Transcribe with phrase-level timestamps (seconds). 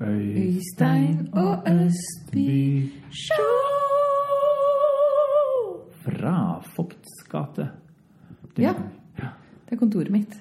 [0.00, 3.56] Øystein og Østby Show!
[6.00, 7.68] Fra Fogts gate.
[8.58, 8.72] Ja.
[9.16, 10.40] Det er kontoret mitt.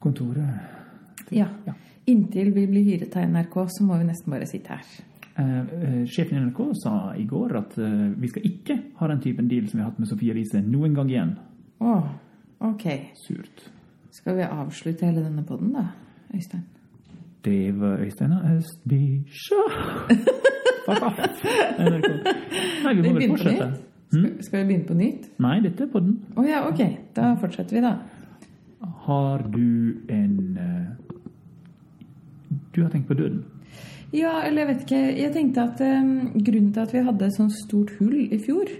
[0.00, 0.60] Kontoret
[1.32, 1.46] Ja.
[1.66, 1.72] Ja.
[2.06, 4.84] Inntil vi blir hyret av NRK, så må vi nesten bare sitte her.
[5.38, 9.20] Eh, eh, sjefen i NRK sa i går at eh, vi skal ikke ha den
[9.20, 11.36] typen deal som vi har hatt med Sofie Elise noen gang igjen.
[11.80, 12.00] Å,
[12.60, 12.90] ok.
[13.24, 13.70] Surt.
[14.10, 15.88] Skal vi avslutte hele denne podden, da,
[16.34, 16.64] Øystein?
[17.44, 19.68] Det var Øystein og Østby Show!
[20.86, 21.18] Fuck off!
[21.78, 23.68] Nei, vi må vel fortsette.
[24.12, 24.44] nytt?
[24.44, 25.28] Skal, vi begynne på nytt?
[25.44, 26.16] Nei, dette er podden.
[26.36, 26.80] Å ja, ok.
[27.16, 27.92] Da fortsetter vi, da.
[29.04, 31.14] Har du en eh,
[32.74, 33.44] Du har tenkt på døden?
[34.14, 35.02] Ja, eller jeg vet ikke.
[35.20, 38.70] Jeg tenkte at um, grunnen til at vi hadde et sånt stort hull i fjor,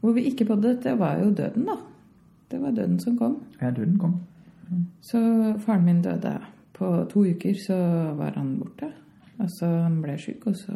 [0.00, 1.78] hvor vi ikke poddet, det var jo døden, da.
[2.50, 3.36] Det var døden som kom.
[3.60, 4.16] Ja, døden kom.
[5.06, 5.20] Så
[5.62, 6.40] faren min døde.
[6.80, 7.76] På to uker så
[8.16, 8.86] var han borte.
[9.36, 10.72] Altså, han ble syk, og så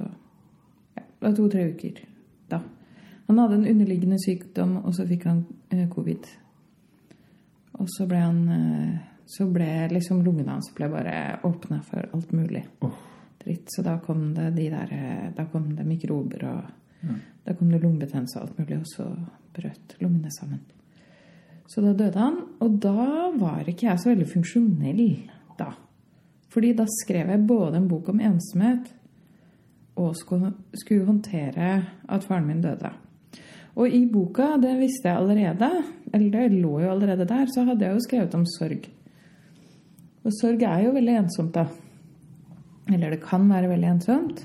[0.95, 2.03] Ja, det var to-tre uker
[2.51, 2.59] da.
[3.27, 5.41] Han hadde en underliggende sykdom, og så fikk han
[5.73, 6.29] eh, covid.
[7.81, 8.95] Og så ble han eh,
[9.27, 12.99] Så ble liksom lungene hans ble bare åpna for alt mulig oh.
[13.41, 13.73] dritt.
[13.73, 17.81] Så da kom det de der eh, Da kom det mikrober, og da kom det
[17.81, 19.09] lungebetennelse og alt mulig, og så
[19.57, 20.61] brøt lungene sammen.
[21.67, 25.09] Så da døde han, og da var ikke jeg så veldig funksjonell.
[26.55, 28.93] Fordi da skrev jeg både en bok om ensomhet
[29.99, 31.71] og skulle, håndtere
[32.11, 32.91] at faren min døde.
[33.75, 35.71] Og i boka, det visste jeg allerede,
[36.15, 38.87] eller det lå jo allerede der, så hadde jeg jo skrevet om sorg.
[40.25, 41.67] Og sorg er jo veldig ensomt, da.
[42.93, 44.45] Eller det kan være veldig ensomt.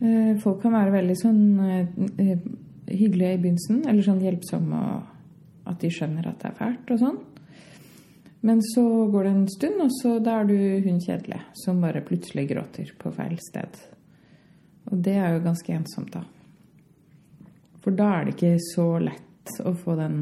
[0.00, 1.86] Eh, Folk kan være veldig sånn eh,
[2.20, 2.46] eh,
[2.92, 7.00] hyggelige i begynnelsen, eller sånn hjelpsomme og at de skjønner at det er fælt og
[7.00, 7.16] sånn.
[8.46, 12.04] Men så går det en stund, og så da er du hun kjedelige som bare
[12.06, 13.78] plutselig gråter på feil sted.
[14.86, 16.22] Og det er jo ganske ensomt, da.
[17.82, 20.20] For da er det ikke så lett å få den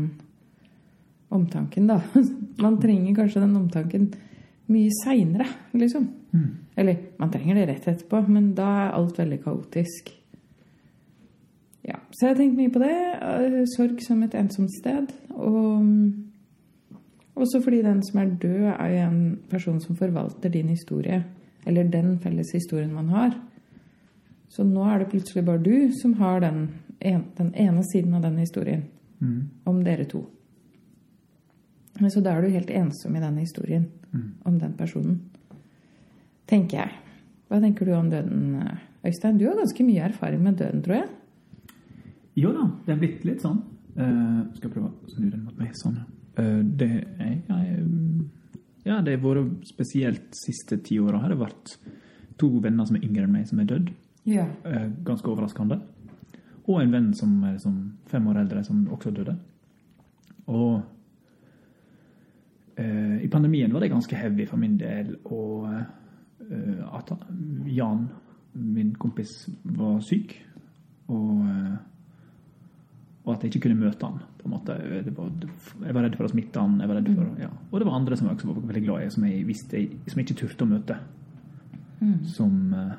[1.35, 2.01] omtanken, da.
[2.65, 4.09] Man trenger kanskje den omtanken
[4.73, 6.09] mye seinere, liksom.
[6.75, 10.09] Eller man trenger det rett etterpå, men da er alt veldig kaotisk.
[11.85, 12.95] Ja, Så jeg har tenkt mye på det.
[13.21, 15.13] eh, Sorg som et ensomt sted.
[15.37, 15.85] Og
[17.35, 21.25] også fordi den som er død, er jo en person som forvalter din historie.
[21.67, 23.35] Eller den felles historien man har.
[24.49, 26.69] Så nå er det plutselig bare du som har den,
[27.01, 28.85] en, den ene siden av den historien.
[29.65, 30.27] Om dere to.
[32.09, 33.87] Så da er du helt ensom i den historien
[34.45, 35.21] om den personen.
[36.47, 36.97] Tenker jeg.
[37.49, 38.57] Hva tenker du om døden,
[39.07, 39.39] Øystein?
[39.39, 41.09] Du har ganske mye erfaring med døden, tror jeg.
[42.37, 43.63] Jo da, det er blitt litt sånn.
[43.95, 45.71] Uh, skal jeg prøve å snu den mot meg.
[45.79, 46.01] Sånn.
[46.01, 46.89] Eh, det
[47.23, 47.85] er jeg,
[48.85, 51.21] Ja, det har vært spesielt siste ti åra.
[51.23, 51.77] Har det vært
[52.41, 53.93] to venner som er yngre enn meg, som er dødd.
[54.29, 54.47] Ja.
[54.65, 55.81] Eh, ganske overraskende.
[56.65, 57.77] Og en venn som er som
[58.09, 59.37] fem år eldre, som også døde.
[60.49, 60.81] Og
[62.81, 65.15] eh, i pandemien var det ganske heavy for min del.
[65.25, 67.13] Og eh, at
[67.69, 68.09] Jan,
[68.55, 69.45] min kompis,
[69.77, 70.39] var syk.
[71.13, 71.75] Og, eh,
[73.25, 74.19] og at jeg ikke kunne møte han.
[74.39, 74.75] på en måte.
[74.77, 76.77] Jeg var redd for å smitte han.
[76.81, 77.49] Jeg var redd for, ja.
[77.71, 79.81] Og det var andre som jeg også var veldig glad i, som jeg visste
[80.13, 80.99] som jeg ikke turte å møte.
[82.29, 82.95] Som eh,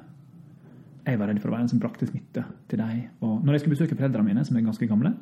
[1.06, 3.04] jeg var redd for å være en som brakte smitte til dem.
[3.22, 5.14] Og når jeg skulle besøke foreldrene mine, som er ganske gamle,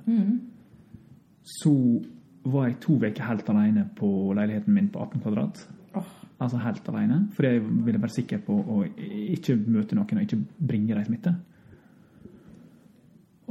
[1.60, 1.74] så
[2.44, 5.66] var jeg to uker helt alene på leiligheten min på 18 kvadrat.
[6.40, 8.84] Altså helt alene, for jeg ville være sikker på å
[9.36, 11.36] ikke møte noen og ikke bringe dem smitte.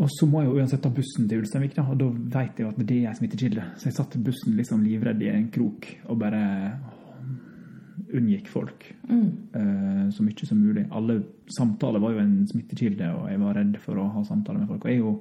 [0.03, 2.67] Og så må jeg jo uansett ta bussen til Ulsteinvik, da, og da vet jeg
[2.67, 3.67] jo at det er ei smittekilde.
[3.79, 6.43] Så jeg satt i bussen liksom livredd i en krok og bare
[8.13, 10.85] unngikk folk eh, så mye som mulig.
[10.93, 11.21] Alle
[11.55, 14.85] samtaler var jo en smittekilde, og jeg var redd for å ha samtaler med folk.
[14.85, 15.15] Og jeg er jo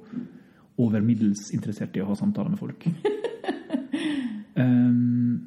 [0.82, 2.86] over middels interessert i å ha samtaler med folk.
[4.58, 5.46] um,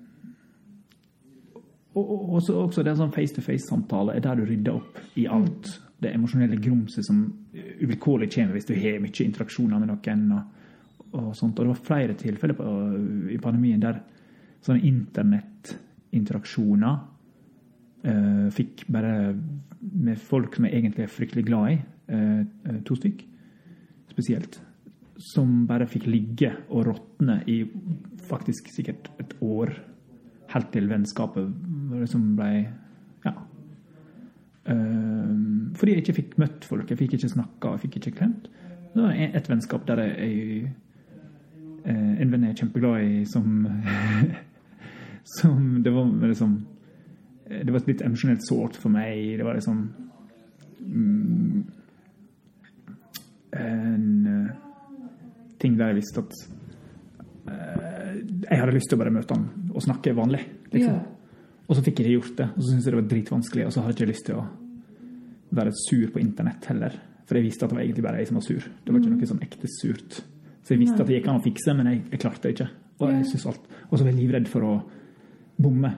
[1.98, 5.76] og, og også, også det er sånn face-to-face-samtale er der du rydder opp i alt.
[6.02, 7.18] Det emosjonelle grumset som
[7.54, 10.32] uvilkårlig kommer hvis du har mye interaksjoner med noen.
[10.36, 10.42] Og,
[11.16, 11.60] og sånt.
[11.60, 12.64] Og det var flere tilfeller på,
[13.32, 13.98] i pandemien der
[14.66, 16.96] sånne internettinteraksjoner
[18.06, 19.14] uh, fikk bare
[19.86, 21.76] med folk som jeg egentlig er fryktelig glad i,
[22.10, 22.42] eh,
[22.88, 23.20] to stykk
[24.10, 24.62] spesielt,
[25.22, 27.66] som bare fikk ligge og råtne i
[28.26, 29.70] faktisk sikkert et år,
[30.50, 31.46] helt til vennskapet
[31.92, 32.52] liksom ble
[34.66, 38.48] fordi jeg ikke fikk møtt folk, jeg fikk ikke snakka, jeg fikk ikke klemt.
[38.96, 40.72] Det var et vennskap der jeg,
[41.84, 43.68] eh, En venn jeg er kjempeglad i, som
[45.38, 46.54] Som Det var liksom
[47.46, 49.38] Det var litt emosjonelt sårt for meg.
[49.38, 49.82] Det var liksom
[50.80, 51.66] mm,
[53.54, 54.48] en eh,
[55.62, 56.34] ting der jeg visste at
[57.52, 58.16] eh,
[58.50, 59.46] jeg hadde lyst til å bare møte han
[59.76, 60.42] og snakke vanlig.
[60.74, 60.96] Liksom.
[60.96, 61.15] Ja.
[61.68, 63.74] Og så fikk jeg ikke gjort det, og så syntes jeg det var dritvanskelig, og
[63.74, 64.46] så hadde jeg ikke lyst til å
[65.56, 66.98] være sur på internett heller.
[67.26, 68.66] For jeg visste at det var egentlig bare jeg som var sur.
[68.86, 70.20] Det var ikke noe sånn ekte surt.
[70.66, 72.68] Så jeg visste at det gikk an å fikse, men jeg, jeg klarte det ikke.
[73.02, 73.66] Og jeg synes alt.
[73.90, 74.76] Og så var jeg livredd for å
[75.58, 75.92] bomme.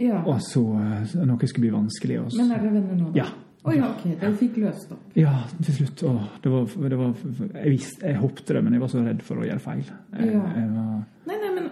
[0.00, 0.18] ja.
[0.26, 2.18] Og så noe skulle bli vanskelig.
[2.24, 3.22] Og så, Men er dere venner nå, da?
[3.22, 3.28] Ja.
[3.62, 4.04] Å ja, ok.
[4.18, 5.02] Dere fikk løst opp.
[5.14, 6.02] Ja, til slutt.
[6.08, 7.12] Å, det var, det var,
[7.62, 9.84] jeg visste, jeg håpte det, men jeg var så redd for å gjøre feil.
[9.86, 10.42] Jeg, Ja.
[10.58, 11.04] jeg var,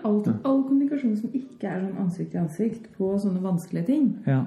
[0.04, 4.08] Nei, nei, all kommunikasjon som ikke er sånn ansikt til ansikt på sånne vanskelige ting,
[4.26, 4.44] ja.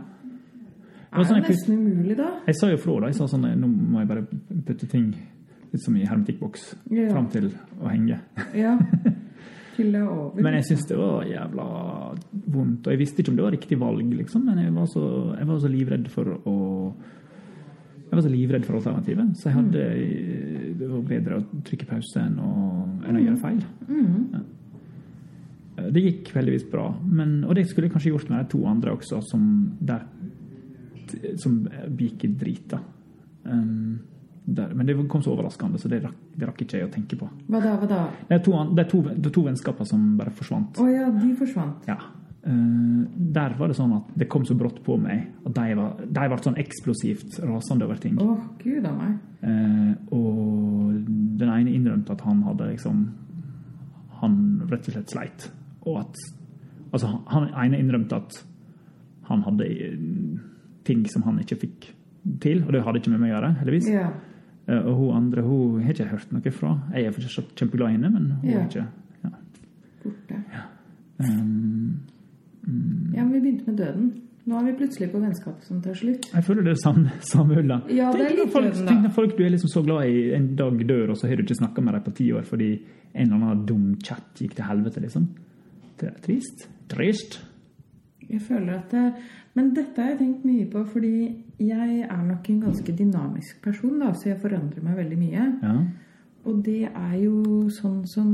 [1.12, 2.30] er jo sånn nesten umulig da.
[2.48, 3.12] Jeg sa jo fra, da.
[3.14, 4.26] Jeg sa sånn Nå må jeg bare
[4.68, 5.12] putte ting
[5.74, 7.10] litt som i hermetikkboks Ja.
[7.12, 7.52] fram til
[7.82, 8.20] å henge.
[8.54, 8.78] Ja.
[9.74, 10.38] Til det er over.
[10.46, 11.64] Men jeg syns det var jævla
[12.54, 12.86] vondt.
[12.86, 14.44] Og jeg visste ikke om det var riktig valg, liksom.
[14.46, 15.02] Men jeg var så,
[15.34, 16.58] jeg var så livredd for å
[18.04, 19.86] Jeg var så livredd for alternativet, så jeg hadde
[20.78, 22.52] Det var bedre å trykke pause enn å,
[23.08, 23.64] enn å gjøre feil.
[23.88, 24.20] Mm.
[24.36, 24.42] Ja.
[25.92, 28.96] Det gikk heldigvis bra, men, og det skulle jeg kanskje gjort med de to andre
[28.96, 29.44] også, som,
[29.84, 30.06] der,
[31.42, 31.62] som
[32.00, 32.66] gikk i drit.
[32.72, 32.82] da.
[33.44, 34.02] Um,
[34.46, 37.16] der, men det kom så overraskende, så det rakk, det rakk ikke jeg å tenke
[37.20, 37.30] på.
[37.48, 38.02] Hva da, hva da?
[38.28, 40.82] Det er to, det er to, det er to vennskaper som bare forsvant.
[40.84, 41.88] Å ja, de forsvant.
[41.88, 41.98] Ja.
[42.44, 43.08] Uh,
[43.38, 46.26] der var det sånn at det kom så brått på meg at de, var, de
[46.34, 48.20] ble sånn eksplosivt rasende over ting.
[48.20, 49.16] Å, gud av meg.
[49.44, 50.98] Uh, og
[51.40, 53.04] den ene innrømte at han hadde liksom
[54.24, 54.36] Han
[54.70, 55.48] rett og slett sleit.
[55.86, 56.16] Og at
[56.94, 58.36] Altså, han ene innrømte at
[59.26, 59.96] han hadde eh,
[60.86, 61.88] ting som han ikke fikk
[62.44, 63.88] til, og det hadde ikke med meg å gjøre, heldigvis.
[63.90, 64.12] Ja.
[64.68, 66.76] Eh, og hun andre hun har ikke hørt noe fra.
[66.94, 68.60] Jeg er fortsatt kjempeglad i henne, men hun Ja.
[68.60, 68.86] er ikke
[69.24, 69.32] ja.
[70.04, 70.44] Borte.
[71.20, 72.00] Um,
[73.14, 74.06] Ja, men vi begynte med døden.
[74.46, 76.26] Nå er vi plutselig på vennskapet som tar slutt.
[76.34, 77.82] Jeg føler det er samme, samme øla.
[77.92, 78.86] Ja, Tenk når folk, da.
[78.90, 81.36] tenk når folk du er liksom så glad i, en dag dør, og så har
[81.40, 82.70] du ikke snakka med dem på ti år fordi
[83.14, 85.28] en eller annen dum chat gikk til helvete, liksom.
[85.98, 86.68] Trist.
[86.90, 87.42] Trist.
[88.30, 89.14] Jeg føler at det,
[89.54, 94.00] Men dette har jeg tenkt mye på, fordi jeg er nok en ganske dynamisk person,
[94.02, 95.44] da, så jeg forandrer meg veldig mye.
[95.62, 95.74] Ja.
[96.50, 98.32] Og det er jo sånn som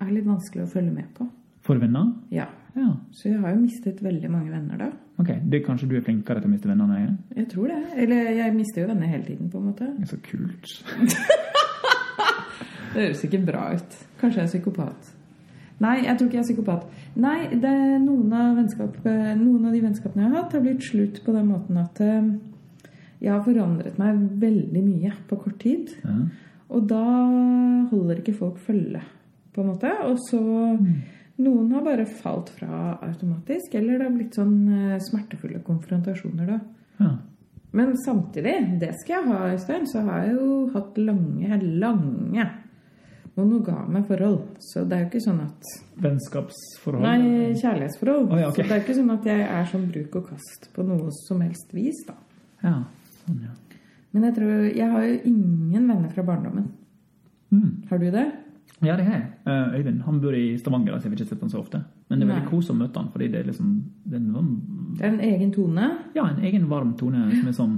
[0.00, 1.26] er litt vanskelig å følge med på.
[1.64, 2.08] For venner?
[2.32, 2.48] Ja.
[2.74, 2.88] Ja.
[3.12, 4.88] Så jeg har jo mistet veldig mange venner da.
[5.20, 7.18] Ok, det er Kanskje du er flinkere til å miste venner enn jeg er?
[7.42, 7.82] Jeg tror det.
[8.02, 9.90] Eller jeg mister jo venner hele tiden, på en måte.
[9.98, 10.72] Det er så kult.
[12.94, 13.94] Det høres ikke bra ut.
[14.20, 15.08] Kanskje jeg er psykopat.
[15.82, 16.84] Nei, jeg tror ikke jeg er psykopat.
[17.18, 17.74] Nei, det
[18.04, 21.80] noen, av noen av de vennskapene jeg har hatt, har blitt slutt på den måten
[21.82, 22.30] at eh,
[23.24, 25.90] jeg har forandret meg veldig mye på kort tid.
[26.04, 26.14] Ja.
[26.74, 27.02] Og da
[27.90, 29.02] holder ikke folk følge,
[29.54, 29.90] på en måte.
[30.08, 30.40] Og så
[31.34, 36.58] Noen har bare falt fra automatisk, eller det har blitt sånn eh, smertefulle konfrontasjoner, da.
[37.02, 37.08] Ja.
[37.74, 42.44] Men samtidig, det skal jeg ha, Øystein, så har jeg jo hatt lange, lange
[43.36, 44.44] monogame forhold.
[44.62, 45.72] Så det er jo ikke sånn at
[46.04, 47.02] Vennskapsforhold?
[47.02, 48.30] Nei, kjærlighetsforhold.
[48.30, 48.62] Oh, ja, okay.
[48.64, 51.42] Så det er ikke sånn at jeg er sånn bruk og kast på noe som
[51.44, 52.14] helst vis, da.
[52.62, 52.76] Ja.
[53.24, 53.52] Sånn, ja.
[54.14, 56.68] Men jeg tror Jeg har jo ingen venner fra barndommen.
[57.50, 57.70] Mm.
[57.90, 58.26] Har du det?
[58.84, 59.26] Ja, det har jeg.
[59.46, 61.80] Eh, Øyvind han bor i Stavanger, så jeg har ikke sett han så ofte.
[62.08, 63.70] Men det er veldig kos å møte han, fordi det er liksom
[64.04, 64.50] det er en,
[64.98, 65.90] Det er en egen tone.
[66.14, 67.74] ja, en egen varm tone som er sånn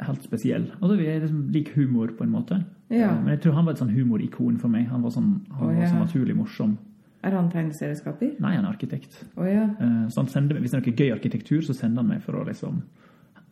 [0.00, 0.70] helt spesiell.
[0.80, 2.64] Altså, Vi er liksom lik humor, på en måte.
[2.88, 3.10] Ja.
[3.10, 4.86] Eh, Men jeg tror han var et sånn humorikon for meg.
[4.92, 6.76] Han var sånn, han Å, var sånn naturlig morsom.
[7.26, 8.36] Er han tegneserieskaper?
[8.38, 9.24] Nei, han er arkitekt.
[9.36, 9.64] Oh, ja.
[9.80, 12.38] Eh, Så han sender, Hvis det er noe gøy arkitektur, så sender han meg for
[12.38, 12.82] å liksom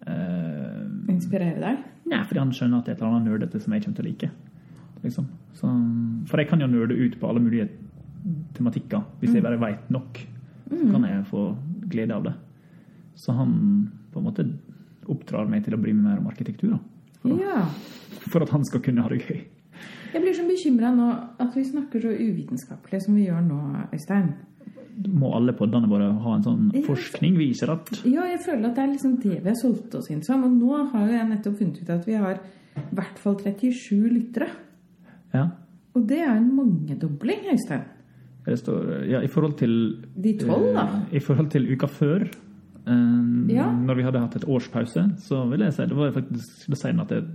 [0.06, 1.82] uh, Inspirere deg?
[2.06, 4.04] Nei, fordi han skjønner at det er et eller annet nerdete som jeg kommer til
[4.04, 4.30] å like.
[5.04, 5.26] Liksom.
[5.58, 5.70] Så,
[6.30, 7.68] for jeg kan jo nerde ut på alle mulige
[8.56, 9.02] tematikker.
[9.20, 10.20] Hvis jeg bare veit nok,
[10.70, 11.42] så kan jeg få
[11.92, 12.32] glede av det.
[13.20, 13.52] Så han
[14.12, 14.46] på en måte
[15.10, 16.76] oppdrar meg til å bry meg mer om arkitektur.
[16.76, 16.78] Da.
[17.24, 17.64] Ja.
[18.30, 19.40] for at han skal kunne ha det gøy.
[20.14, 21.06] Jeg blir så bekymra nå
[21.42, 23.60] at vi snakker så uvitenskapelig som vi gjør nå,
[23.92, 24.28] Øystein.
[25.10, 28.84] Må alle poddene våre ha en sånn forskning viser at Ja, jeg føler at det
[28.84, 30.44] er liksom det vi har solgt oss inn som.
[30.46, 32.38] Og nå har jo jeg nettopp funnet ut at vi har
[32.78, 34.48] i hvert fall 37 lyttere.
[35.34, 35.48] Ja.
[35.94, 37.82] Og det er en mangedobling, Øystein.
[38.46, 39.74] Det står ja, I forhold til
[40.22, 40.82] De tolv, da.
[41.10, 42.26] eh, I forhold til uka før,
[42.86, 43.66] eh, Ja.
[43.72, 46.78] når vi hadde hatt et års pause, så vil jeg si det var faktisk det
[46.78, 47.26] sier at det er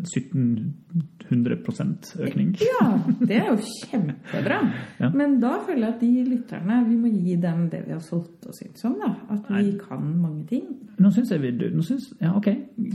[1.30, 2.56] 1700% økning.
[2.64, 2.86] Ja,
[3.20, 3.58] det er jo
[3.90, 4.60] kjempebra.
[5.00, 5.10] Ja.
[5.14, 8.48] Men da føler jeg at de lytterne, vi må gi dem det vi har solgt
[8.50, 8.96] oss inn som.
[9.00, 9.12] da.
[9.34, 10.66] At vi kan mange ting.
[11.00, 12.50] Nå syns jeg vi nå synes, Ja, OK.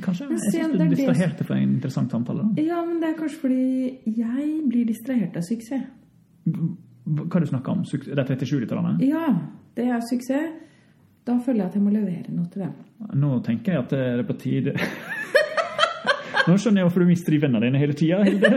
[0.05, 0.29] Kanskje.
[0.29, 2.43] Men Jeg syns du distraherte det for en interessant samtale.
[2.55, 2.63] da.
[2.63, 5.87] Ja, men det er kanskje fordi jeg blir distrahert av suksess.
[6.45, 7.83] Hva hva du snakker om?
[7.85, 8.97] De 37 literne?
[9.05, 9.27] Ja,
[9.77, 10.61] det er suksess.
[11.27, 12.73] Da føler jeg at jeg må levere noe til dem.
[13.21, 14.75] Nå tenker jeg at det er på tide
[16.45, 18.51] Nå skjønner jeg hvorfor du mister de vennene dine hele tida, Hilde.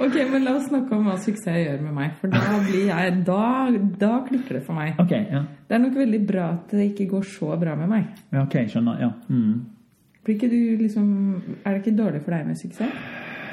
[0.00, 2.14] Ok, men la oss snakke om hva suksess gjør med meg.
[2.20, 3.40] For da blir jeg Da,
[4.00, 4.94] da klikker det for meg.
[5.02, 5.42] Okay, ja.
[5.68, 8.06] Det er nok veldig bra at det ikke går så bra med meg.
[8.32, 8.44] ja.
[8.46, 9.00] Ok, skjønner.
[9.04, 9.10] Ja.
[9.28, 9.60] Mm.
[10.24, 11.06] Blir ikke du liksom
[11.64, 12.92] Er det ikke dårlig for deg med suksess?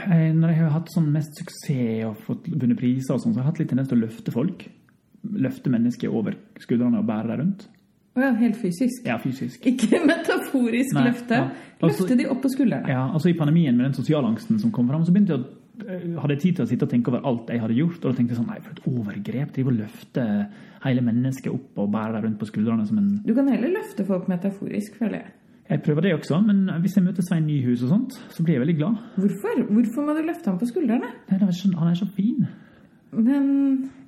[0.07, 3.41] Eh, Når jeg har hatt sånn mest suksess og fått vunnet priser, og sånn, så
[3.41, 4.67] har jeg hatt litt tendens til å løfte folk.
[5.27, 7.67] Løfte mennesker over skuldrene og bære dem rundt.
[8.17, 9.03] Å ja, helt fysisk.
[9.05, 9.65] Ja, fysisk.
[9.69, 11.37] Ikke metaforisk Nei, løfte.
[11.41, 11.49] ja.
[11.81, 12.87] Altså- Løfte de opp på skuldrene.
[12.89, 16.15] Ja, altså I pandemien med den sosialangsten som kom fram, så begynte jeg å eh,
[16.21, 17.99] hadde jeg tid til å sitte og tenke over alt jeg hadde gjort.
[17.99, 19.51] Og da tenkte jeg sånn, nei, for et overgrep.
[19.53, 20.25] Drive og løfte
[20.87, 24.05] hele mennesket opp og bære det rundt på skuldrene som en Du kan heller løfte
[24.07, 25.33] folk metaforisk, føler jeg.
[25.67, 28.63] Jeg prøver det også, men hvis jeg møter Svein Nyhus og sånt, så blir jeg
[28.63, 29.01] veldig glad.
[29.19, 29.59] Hvorfor?
[29.67, 31.09] Hvorfor må du løfte ham på skuldrene?
[31.27, 32.47] Nei, er sånn, han er så fin.
[33.11, 33.49] Men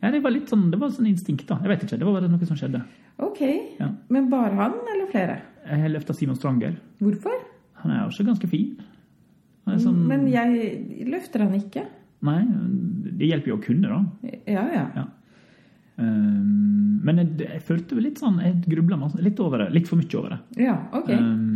[0.01, 1.59] Ja, det var litt sånn, det var sånn instinkt, da.
[1.63, 2.83] Jeg vet ikke, det var bare noe som skjedde.
[3.19, 3.41] ok.
[3.79, 3.89] Ja.
[4.09, 5.41] Men bare han, eller flere?
[5.67, 6.79] Jeg løfta Simon Stranger.
[7.03, 7.35] Hvorfor?
[7.83, 8.79] Han er også ganske fin.
[9.67, 11.85] Han sånn, Men jeg løfter han ikke.
[12.25, 12.41] Nei,
[13.19, 14.31] det hjelper jo å kunne, da.
[14.47, 14.85] Ja, ja.
[14.95, 15.05] Ja.
[15.99, 19.65] Um, men jeg, jeg følte litt sånn Jeg grubla litt over det.
[19.75, 20.63] Litt for mye over det.
[20.63, 21.09] Ja, ok.
[21.11, 21.48] Um,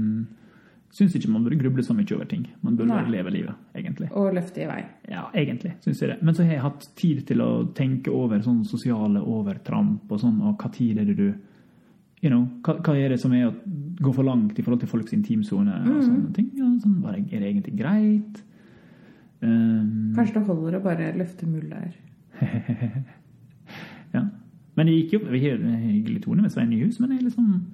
[0.94, 2.44] Syns ikke man burde gruble så mye over ting.
[2.62, 3.00] Man burde Nei.
[3.02, 4.12] bare leve livet, egentlig.
[4.14, 4.84] Og løfte i vei.
[5.10, 6.18] Ja, egentlig, syns jeg det.
[6.22, 10.38] Men så har jeg hatt tid til å tenke over sånn sosiale overtramp og sånn,
[10.46, 11.34] og hva tid er det du
[12.24, 13.56] you know, hva, hva er det som er å
[14.00, 16.04] gå for langt i forhold til folks intimsone og Mm.
[16.06, 16.52] sånne ting?
[16.56, 18.44] Ja, sånn, er det egentlig greit?
[19.42, 21.92] Um, Kanskje det holder å bare løfte muller.
[24.14, 24.22] Ja.
[24.78, 27.28] Men det gikk jo Vi har en hyggelig tone med Svein Nyhus, men jeg er
[27.28, 27.66] liksom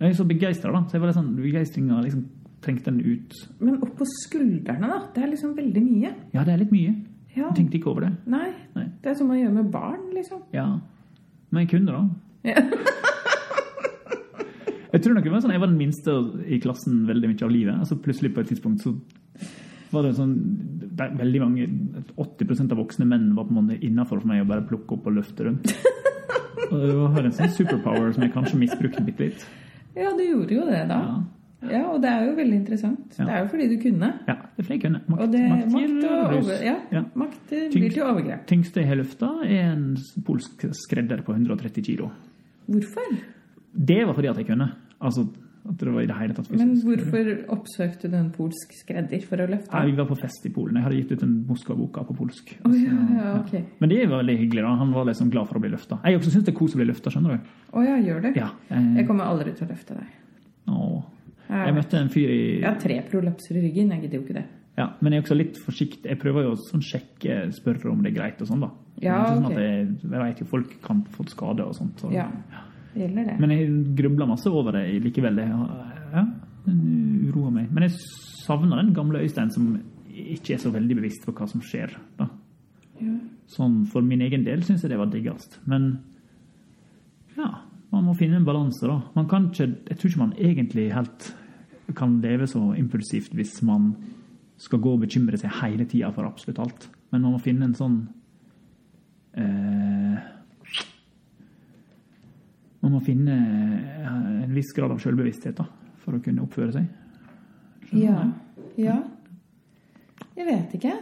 [0.00, 0.80] Jeg er så begeistra, da.
[0.86, 2.24] Så jeg var litt sånn begeistringa liksom
[2.64, 3.36] trengte den ut.
[3.60, 5.00] Men opp på skuldrene, da.
[5.14, 6.14] Det er liksom veldig mye.
[6.34, 6.94] Ja, det er litt mye.
[7.34, 7.48] Ja.
[7.48, 8.12] Jeg tenkte ikke over det.
[8.30, 8.48] Nei.
[8.78, 8.86] Nei.
[9.02, 10.44] Det er som man gjør med barn, liksom.
[10.54, 10.66] Ja.
[11.50, 12.50] Men jeg kunne, da.
[12.50, 12.64] Ja.
[14.94, 16.12] Jeg tror nok det var sånn, jeg var den minste
[16.54, 17.78] i klassen veldig mye av livet.
[17.82, 18.92] Altså Plutselig på et tidspunkt så
[19.90, 20.36] var det sånn
[20.94, 21.64] det Veldig mange
[22.14, 25.08] 80% av voksne menn var på en måte innafor for meg å bare plukke opp
[25.10, 25.66] og løfte rundt.
[26.70, 29.42] Og det var en sånn superpower som jeg kanskje misbrukte bitte litt.
[29.98, 31.00] ja, du gjorde jo det da.
[31.02, 31.18] Ja.
[31.70, 33.16] Ja, og det er jo veldig interessant.
[33.18, 33.24] Ja.
[33.24, 34.10] Det er jo fordi du kunne.
[34.28, 35.00] ja, det er fordi jeg kunne.
[35.08, 37.02] Makt, Og det, makt makt og over, ja, Ja.
[37.14, 38.46] makt eh, blir til overgrep.
[38.46, 42.10] Tyngste løfta, er en polsk skredder på 130 kilo.
[42.68, 43.16] Hvorfor?
[43.74, 44.70] Det var fordi at jeg kunne.
[45.00, 45.26] Altså
[45.66, 49.40] at det var i det hele tatt Men hvorfor oppsøkte du en polsk skredder for
[49.40, 49.72] å løfte?
[49.72, 50.76] Nei, vi var på fest i Polen.
[50.76, 52.52] Jeg hadde gitt ut en Moskva-boka på polsk.
[52.68, 53.54] Å, ja, ja, ok.
[53.80, 54.60] Men det var veldig hyggelig.
[54.66, 54.74] da.
[54.82, 55.98] Han var liksom glad for å bli løfta.
[56.04, 57.48] Jeg også syns det er kos å bli løfta, skjønner du.
[57.72, 58.28] Å ja, gjør du?
[58.36, 58.50] Ja.
[58.68, 60.12] Jeg Jeg, kommer aldri til å løfte deg.
[60.68, 61.02] å.
[61.48, 63.90] Jeg, møtte en fyr i jeg har tre prolapser i ryggen.
[63.92, 64.44] Jeg gidder jo ikke det.
[64.78, 66.08] Ja, Men jeg er også litt forsiktig.
[66.10, 68.70] Jeg prøver jo å sånn sjekke, spørre om det er greit og sånn, da.
[69.04, 69.52] Ja, sånn ok.
[69.52, 72.00] at jeg, jeg vet jo folk kan få skade og sånt.
[72.02, 72.10] Så.
[72.14, 72.26] Ja,
[72.96, 73.36] gjelder det.
[73.42, 73.68] Men jeg
[74.00, 75.38] grubler masse over det likevel.
[75.44, 76.24] Ja,
[76.64, 76.80] den
[77.28, 77.68] uroer meg.
[77.74, 78.00] Men jeg
[78.44, 79.76] savner den gamle Øystein som
[80.14, 81.94] ikke er så veldig bevisst på hva som skjer.
[82.18, 82.28] da.
[83.02, 83.14] Ja.
[83.50, 85.58] Sånn For min egen del syns jeg det var diggest.
[85.70, 85.90] Men
[87.38, 87.50] ja,
[87.94, 88.98] man må finne en balanse, da.
[89.14, 91.30] Man kan ikke, jeg tror ikke man egentlig helt
[91.94, 93.92] kan leve så impulsivt hvis man
[94.60, 96.86] skal gå og bekymre seg hele tida for absolutt alt.
[97.12, 97.98] Men man må finne en sånn
[99.38, 100.30] eh,
[102.84, 105.64] Man må finne eh, en viss grad av selvbevissthet da,
[106.02, 106.90] for å kunne oppføre seg.
[107.96, 108.18] Ja.
[108.76, 108.98] ja.
[110.36, 110.92] Jeg vet ikke.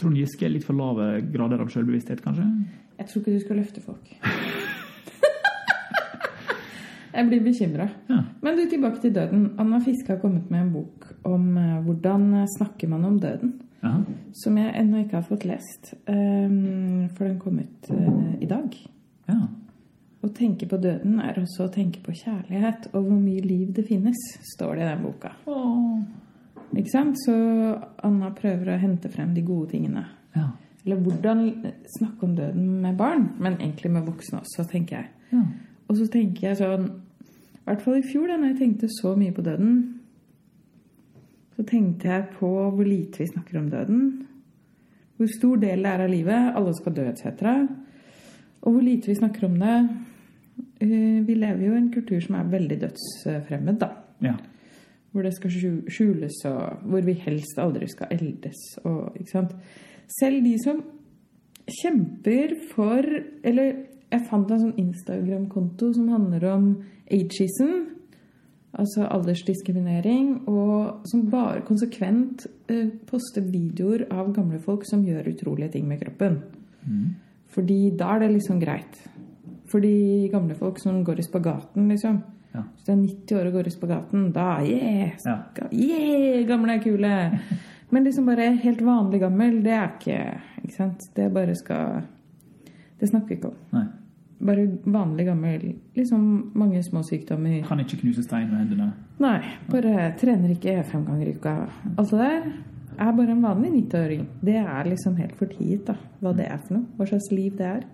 [0.00, 2.48] Trond Giske er litt for lave grader av selvbevissthet, kanskje?
[2.98, 4.12] Jeg tror ikke du skal løfte folk.
[7.10, 7.88] Jeg blir bekymra.
[8.10, 8.20] Ja.
[8.42, 9.48] Men du, tilbake til døden.
[9.58, 13.56] Anna Fiske har kommet med en bok om eh, hvordan snakker man om døden.
[13.80, 14.02] Jaha.
[14.42, 15.94] Som jeg ennå ikke har fått lest.
[16.06, 18.76] Um, for den kom ut uh, i dag.
[19.30, 19.40] ja.
[20.20, 23.86] Å tenke på døden er også å tenke på kjærlighet og hvor mye liv det
[23.88, 24.18] finnes,
[24.50, 25.30] står det i den boka.
[25.48, 25.94] Åh.
[26.76, 27.16] Ikke sant?
[27.24, 27.36] Så
[28.04, 30.04] Anna prøver å hente frem de gode tingene.
[30.36, 30.50] Ja.
[30.84, 31.40] Eller hvordan
[31.96, 35.10] snakke om døden med barn, men egentlig med voksne også, tenker jeg.
[35.32, 35.46] ja.
[35.90, 39.12] Og så tenker jeg sånn I hvert fall i fjor, da når jeg tenkte så
[39.18, 39.74] mye på døden,
[41.56, 44.04] så tenkte jeg på hvor lite vi snakker om døden.
[45.18, 46.54] Hvor stor del det er av livet.
[46.56, 47.42] Alle skal dø, etc.
[48.62, 49.74] Og hvor lite vi snakker om det.
[50.80, 53.90] Eh, Vi lever jo i en kultur som er veldig dødsfremmed, da.
[54.24, 54.34] ja.
[55.12, 55.50] Hvor det skal
[55.90, 58.60] skjules, og hvor vi helst aldri skal eldes.
[58.84, 59.16] Og?
[60.20, 60.84] Selv de som
[61.82, 63.02] kjemper for
[63.44, 66.66] Eller jeg fant en sånn Instagram-konto som handler om
[67.10, 67.72] ageism.
[68.80, 70.48] Altså aldersdiskriminering.
[70.50, 76.02] Og som bare konsekvent eh, poster videoer av gamle folk som gjør utrolige ting med
[76.02, 76.40] kroppen.
[77.54, 79.00] Fordi da er det liksom greit.
[79.70, 82.22] Fordi gamle folk som går i spagaten, liksom.
[82.54, 82.64] Ja.
[82.74, 85.12] Hvis du er 90 år og går i spagaten, da yeah!
[85.22, 85.36] Ja.
[85.70, 87.12] yeah gamle er kule!
[87.90, 90.18] Men liksom bare helt vanlig gammel, det er ikke
[90.64, 91.06] Ikke sant?
[91.16, 92.02] Det bare skal
[93.00, 93.56] Det snakker vi ikke om.
[93.72, 93.86] Nei.
[94.40, 95.64] Bare vanlig gammel.
[95.96, 97.60] Liksom mange små sykdommer.
[97.68, 98.86] Kan ikke knuse stein med hendene.
[99.20, 101.54] Nei, bare trener ikke fem ganger i uka.
[102.00, 102.50] Alt det der
[103.00, 104.26] er bare en vanlig 90-åring.
[104.44, 105.94] Det er liksom helt fortiet, da.
[106.20, 106.86] Hva det er for noe.
[106.96, 107.84] Hva slags liv det er.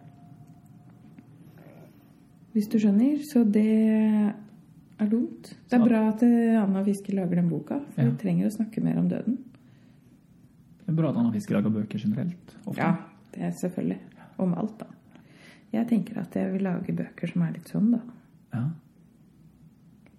[2.55, 3.19] Hvis du skjønner.
[3.29, 3.67] Så det
[4.97, 5.51] er dumt.
[5.69, 8.11] Det er bra at eh, Anna Fiske lager den boka, for Ja.
[8.11, 9.39] vi trenger å snakke mer om døden.
[10.87, 12.55] Det er bra at Anna Fiske lager bøker generelt.
[12.65, 12.79] Ofte.
[12.81, 12.95] Ja,
[13.35, 13.99] det er selvfølgelig.
[14.39, 14.87] Om alt, da.
[15.73, 18.01] Jeg tenker at jeg vil lage bøker som er litt sånn, da.
[18.55, 18.65] Ja.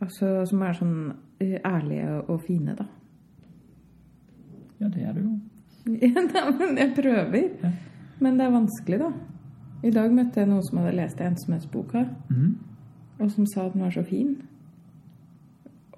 [0.03, 0.97] Altså som er sånn
[1.41, 2.85] eh, ærlige og fine, da.
[4.79, 5.37] ja, det er du jo.
[6.03, 7.47] Ja, men jeg prøver.
[7.63, 7.71] Ja.
[8.19, 9.11] Men det er vanskelig, da.
[9.85, 12.53] I dag møtte jeg noen som hadde lest ensomhetsboka, mm.
[13.21, 14.35] og som sa at den var så fin.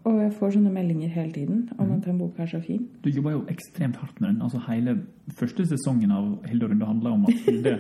[0.08, 2.86] Og jeg får sånne meldinger hele tiden om at den boka er så fin.
[3.04, 4.42] Du jobber jo ekstremt hardt med den.
[4.46, 4.94] Altså Hele
[5.36, 7.74] første sesongen av Hilde og Runde handler om at Hilde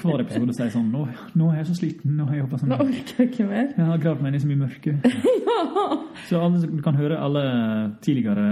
[0.00, 1.04] hver episode sier sånn Nå,
[1.36, 2.16] nå er jeg så sliten.
[2.16, 2.72] Nå har jeg jobbet sånn.
[2.72, 3.68] Nå orker jeg ikke mer.
[3.76, 4.96] Jeg har gravd meg i så mye mørke.
[6.28, 7.42] Så alle, du kan høre alle
[8.04, 8.48] tidligere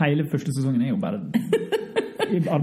[0.00, 1.20] Hele første sesongen er jo bare.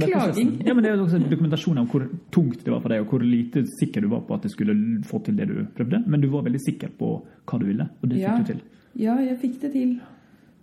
[0.01, 0.49] Klaging.
[0.65, 2.03] Ja, men det er jo også en dokumentasjon av hvor
[2.33, 4.73] tungt det var for deg, og hvor lite sikker du var på at det skulle
[5.07, 6.01] få til det du prøvde.
[6.11, 7.11] Men du var veldig sikker på
[7.47, 8.37] hva du ville, og det fikk Ja.
[8.41, 8.61] du til.
[8.99, 9.99] Ja, jeg fikk det til.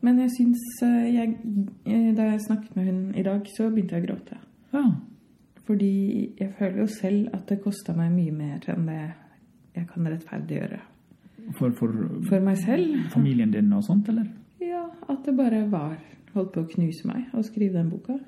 [0.05, 1.37] Men jeg syns eh, jeg,
[1.89, 4.39] eh, Da jeg snakket med hun i dag, så begynte jeg å gråte.
[4.75, 4.85] Ja.
[5.69, 5.95] Fordi
[6.39, 9.01] jeg føler jo selv at det kosta meg mye mer enn det
[9.77, 10.79] jeg kan rettferdiggjøre.
[11.59, 11.93] For, for,
[12.29, 14.29] For meg selv familien din og sånt, eller?
[14.61, 15.97] Ja, at det bare var
[16.35, 18.19] holdt på å knuse meg å skrive den boka.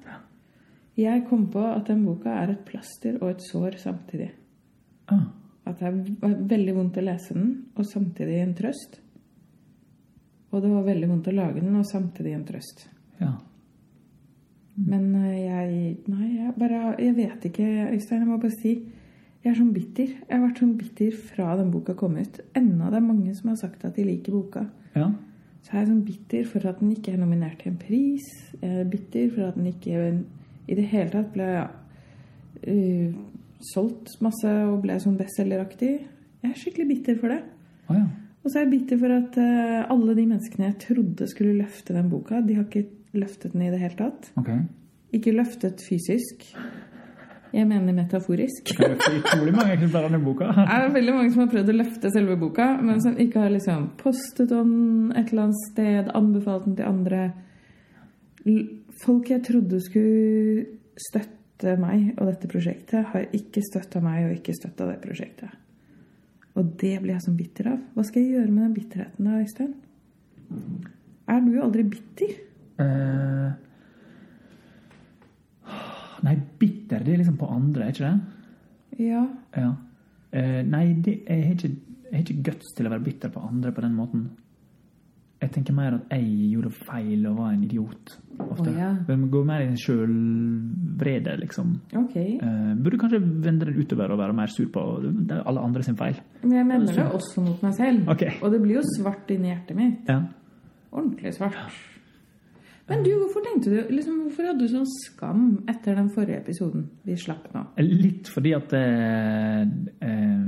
[1.00, 4.30] Jeg kom på at den boka er et plaster og et sår samtidig.
[5.12, 5.28] Ah.
[5.68, 9.00] At det var veldig vondt å lese den, og samtidig en trøst.
[10.50, 12.88] Og det var veldig vondt å lage den, og samtidig en trøst.
[13.20, 13.34] Ja.
[14.80, 15.72] Men eh, jeg
[16.08, 18.22] Nei, jeg bare Jeg vet ikke, Øystein.
[18.24, 18.74] Jeg må bare si
[19.40, 20.10] jeg er sånn bitter.
[20.12, 22.42] Jeg har vært sånn bitter fra den boka kom ut.
[22.58, 24.66] Enda det er mange som har sagt at de liker boka.
[24.94, 25.08] ja.
[25.60, 28.28] Så er jeg sånn bitter for at den ikke er nominert til en pris.
[28.62, 29.98] Jeg er bitter for at den ikke
[30.72, 33.18] i det hele tatt ble uh,
[33.68, 35.90] solgt masse og ble sånn bestselgeraktig.
[36.40, 37.42] Jeg er skikkelig bitter for det.
[37.92, 38.06] Å ja.
[38.40, 41.96] Og så er jeg bitter for at eh, alle de menneskene jeg trodde skulle løfte
[41.96, 42.86] den boka, de har ikke
[43.20, 44.30] løftet den i det hele tatt.
[44.40, 44.62] Okay.
[45.16, 46.46] Ikke løftet fysisk.
[47.50, 48.70] Jeg mener metaforisk.
[48.78, 50.52] Det er utrolig mange eksemplarer av den boka.
[50.56, 53.50] Det er veldig mange som har prøvd å løfte selve boka, men som ikke har
[53.52, 57.24] liksom postet den et eller annet sted, anbefalt den til andre.
[59.02, 60.68] Folk jeg trodde skulle
[61.10, 65.58] støtte meg og dette prosjektet, har ikke støtta meg og ikke støtta det prosjektet.
[66.58, 67.82] Og det blir jeg sånn bitter av.
[67.94, 69.74] Hva skal jeg gjøre med den bitterheten da, Øystein?
[71.30, 72.32] Er du aldri bitter?
[72.80, 73.52] Uh,
[76.26, 79.04] nei, bitter, det er liksom på andre, er ikke det?
[79.06, 79.22] Ja.
[79.54, 79.70] Ja.
[80.34, 81.72] Uh, nei, det, jeg, har ikke,
[82.22, 84.26] ikke guts til å være bitter på andre på den måten.
[85.40, 88.10] Jeg tenker mer at jeg gjorde feil og var en idiot.
[88.40, 88.66] Ofte.
[88.66, 88.90] Oh, ja.
[89.08, 91.70] Men går mer i en sjølvrede, liksom.
[91.96, 92.16] Ok.
[92.42, 95.84] Uh, burde kanskje vende den utover og være mer sur på det er alle andre
[95.86, 96.20] sin feil.
[96.42, 98.10] Men jeg mener det også mot meg selv.
[98.12, 98.36] Okay.
[98.42, 100.12] Og det blir jo svart inni hjertet mitt.
[100.12, 100.20] Ja.
[100.92, 101.80] Ordentlig svart.
[102.90, 106.88] Men du, hvorfor tenkte du liksom, Hvorfor hadde du sånn skam etter den forrige episoden
[107.06, 107.62] vi slapp nå?
[107.86, 109.62] Litt fordi at eh,
[110.08, 110.40] eh,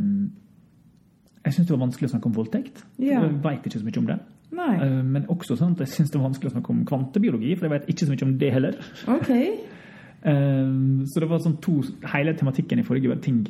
[1.45, 2.83] Jeg syns det var vanskelig å snakke om voldtekt.
[2.99, 3.23] Ja.
[3.23, 4.19] Jeg veit ikke så mye om det.
[4.53, 4.75] Nei.
[4.85, 7.69] Eh, men også sånn at jeg syns det var vanskelig å snakke om kvantebiologi, for
[7.69, 8.81] jeg vet ikke så mye om det heller.
[9.09, 9.31] Ok.
[10.23, 10.69] Eh,
[11.11, 11.81] så det var sånn to
[12.13, 13.41] Hele tematikken i forrige var ting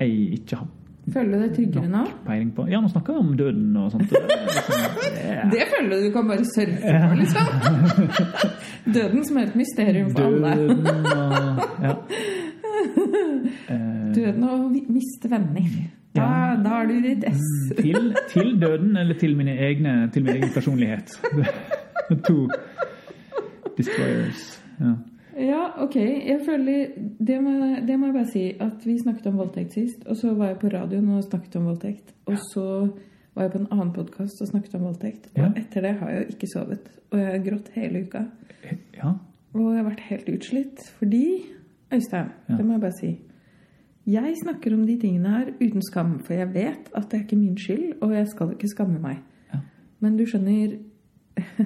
[0.00, 0.70] jeg ikke har
[1.12, 2.00] Føler du deg tryggere nå?
[2.24, 2.64] peiling på.
[2.72, 4.08] Ja, nå snakker jeg om døden og sånt.
[4.08, 7.46] Det er liksom, er- føler du du kan bare surfe på, liksom.
[8.96, 10.54] Døden som er et mysterium for alle.
[10.56, 11.92] Døden og Ja.
[13.68, 15.68] Eh, Døden og miste venner.
[16.16, 16.56] Da, Ja.
[16.64, 17.42] da er du i ditt ess.
[17.78, 21.08] til, til døden eller til, egne, til min egen personlighet.
[22.28, 22.48] to
[23.78, 24.62] destroyers.
[24.80, 24.92] Ja.
[25.38, 25.96] Ja, ok.
[25.96, 26.86] Jeg føler
[27.26, 27.50] det må,
[27.86, 28.44] det må jeg bare si.
[28.60, 30.06] At vi snakket om voldtekt sist.
[30.06, 32.14] Og så var jeg på radioen og snakket om voldtekt.
[32.26, 32.64] Og så
[33.36, 35.28] var jeg på en annen podkast og snakket om voldtekt.
[35.34, 35.50] Og Ja.
[35.60, 36.88] etter det har jeg jo ikke sovet.
[37.10, 38.24] Og jeg har grått hele uka.
[38.96, 39.12] ja.
[39.54, 40.80] Og jeg har vært helt utslitt.
[40.98, 41.24] Fordi
[41.92, 42.56] Øystein, Ja.
[42.56, 43.18] det må jeg bare si.
[44.06, 47.40] Jeg snakker om de tingene her uten skam, for jeg vet at det er ikke
[47.40, 49.18] min skyld, og jeg skal ikke skamme meg.
[49.52, 49.62] Ja.
[50.04, 50.76] Men du skjønner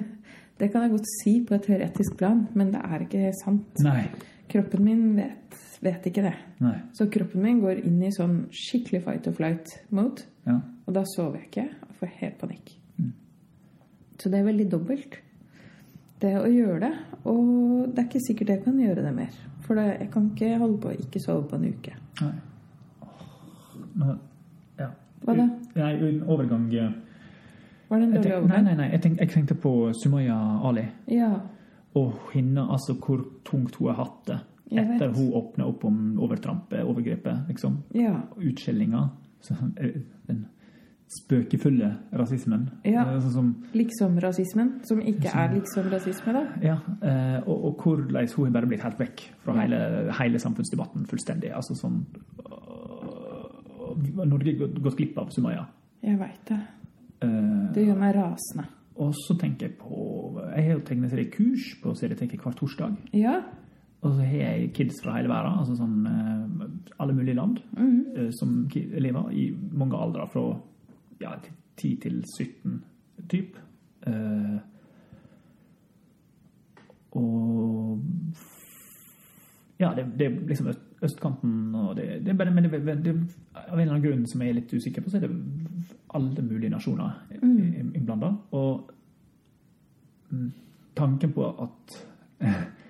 [0.61, 3.79] Det kan jeg godt si på et teoretisk plan, men det er ikke sant.
[3.81, 4.03] Nei.
[4.51, 6.35] Kroppen min vet vet ikke det.
[6.61, 6.75] Nei.
[6.93, 10.27] Så kroppen min går inn i sånn skikkelig fight or flight-mode.
[10.45, 10.59] Ja.
[10.85, 12.75] Og da sover jeg ikke og får helt panikk.
[14.21, 15.15] Så det er veldig dobbelt,
[16.21, 16.91] det å gjøre det.
[17.25, 17.47] Og
[17.89, 19.37] det er ikke sikkert jeg kan gjøre det mer.
[19.65, 21.95] For jeg kan ikke holde på å ikke sove på en uke.
[22.21, 22.33] Nei.
[23.93, 24.19] Men,
[24.79, 24.89] ja.
[25.23, 25.47] Hva da?
[25.75, 26.91] Nei, en overgang eh,
[27.89, 28.47] Var det en dårlig overgang?
[28.51, 28.89] Nei, nei, nei.
[28.91, 30.85] Jeg, tenk, jeg tenkte på Sumaya Ali.
[31.11, 31.31] Ja.
[31.99, 34.39] Og henne, altså hvor tungt hun har hatt det
[34.71, 35.17] etter vet.
[35.17, 37.81] hun åpna opp om overtrampet, overgrepet, liksom.
[37.95, 38.13] Ja.
[38.39, 39.09] Utskjellinga.
[39.43, 40.45] Så, eh, Den
[41.11, 42.69] spøkefulle rasismen.
[42.87, 43.03] Ja.
[43.19, 46.43] Sånn som Liksom-rasismen, som ikke er liksom-rasisme, da.
[46.63, 49.61] Ja, eh, og, og hvordan hun har bare blitt helt vekk fra Ja.
[49.65, 49.79] hele,
[50.19, 51.51] hele samfunnsdebatten fullstendig.
[51.55, 52.05] Altså sånn
[52.39, 55.65] øh, Norge har gått glipp av Sumaya.
[56.03, 56.59] Jeg veit det.
[57.21, 58.67] Eh, Det gjør meg rasende.
[58.95, 62.95] og så tenker jeg på Jeg har jo tegneseriekurs på Serieteket hver torsdag.
[63.13, 63.41] Ja.
[64.03, 68.29] Og så har jeg kids fra hele verden, altså sånn eh, alle mulige land, eh,
[68.31, 70.59] som elever i mange aldre, fra
[71.21, 71.35] ja,
[71.77, 72.83] 10 til 17
[73.31, 73.57] typ.
[74.07, 74.57] Eh,
[77.11, 78.01] og
[79.79, 82.97] ja, det, det er liksom øst, østkanten og det, det er bare, Men det, det,
[83.05, 83.15] det,
[83.55, 85.31] av en eller annen grunn som jeg er litt usikker på, så er det
[86.13, 87.95] alle mulige nasjoner Mm.
[87.95, 88.35] innblanda.
[88.51, 88.91] Og
[90.29, 90.51] mm,
[90.95, 91.97] tanken på at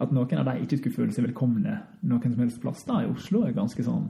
[0.00, 3.10] at noen av de ikke skulle føle seg velkomne noen som helst plass da i
[3.10, 4.08] Oslo, er ganske sånn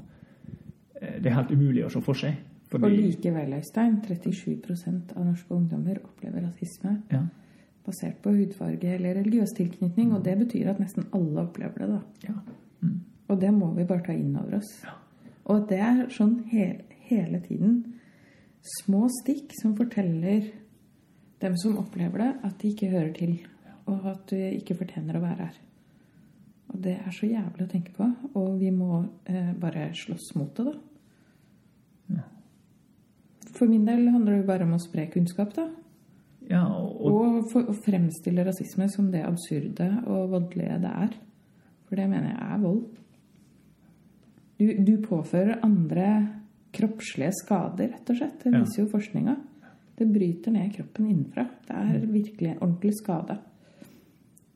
[1.00, 2.36] eh, Det er helt umulig å se for seg.
[2.76, 7.22] Og likevel, Øystein, 37% av norske ungdommer opplever rasisme ja,
[7.86, 12.00] basert på hudfarge eller religiøs tilknytning, og det betyr at nesten alle opplever det, da.
[12.28, 12.34] ja.
[12.80, 12.98] Mm.
[13.28, 14.72] Og det må vi bare ta inn over oss.
[15.48, 17.80] Og det er sånn hele, hele tiden
[18.82, 20.50] små stikk som forteller
[21.40, 23.34] dem som opplever det, at de ikke hører til,
[23.88, 25.58] og at du ikke fortjener å være her.
[26.68, 29.00] Og det er så jævlig å tenke på, og vi må
[29.30, 30.74] eh, bare slåss mot det, da.
[33.48, 33.54] Ja.
[33.58, 35.64] For min del handler det jo bare om å spre kunnskap, da.
[36.50, 41.16] ja og, og Og for, å fremstille rasisme som det absurde og voldelige det er.
[41.88, 42.84] For det mener jeg er vold.
[44.58, 46.08] Du, du påfører andre
[46.74, 48.38] kroppslige skader, rett og slett.
[48.42, 48.60] Det Ja.
[48.64, 49.36] viser jo forskninga.
[49.98, 51.46] Det bryter ned kroppen innenfra.
[51.66, 53.38] Det er virkelig en ordentlig skade.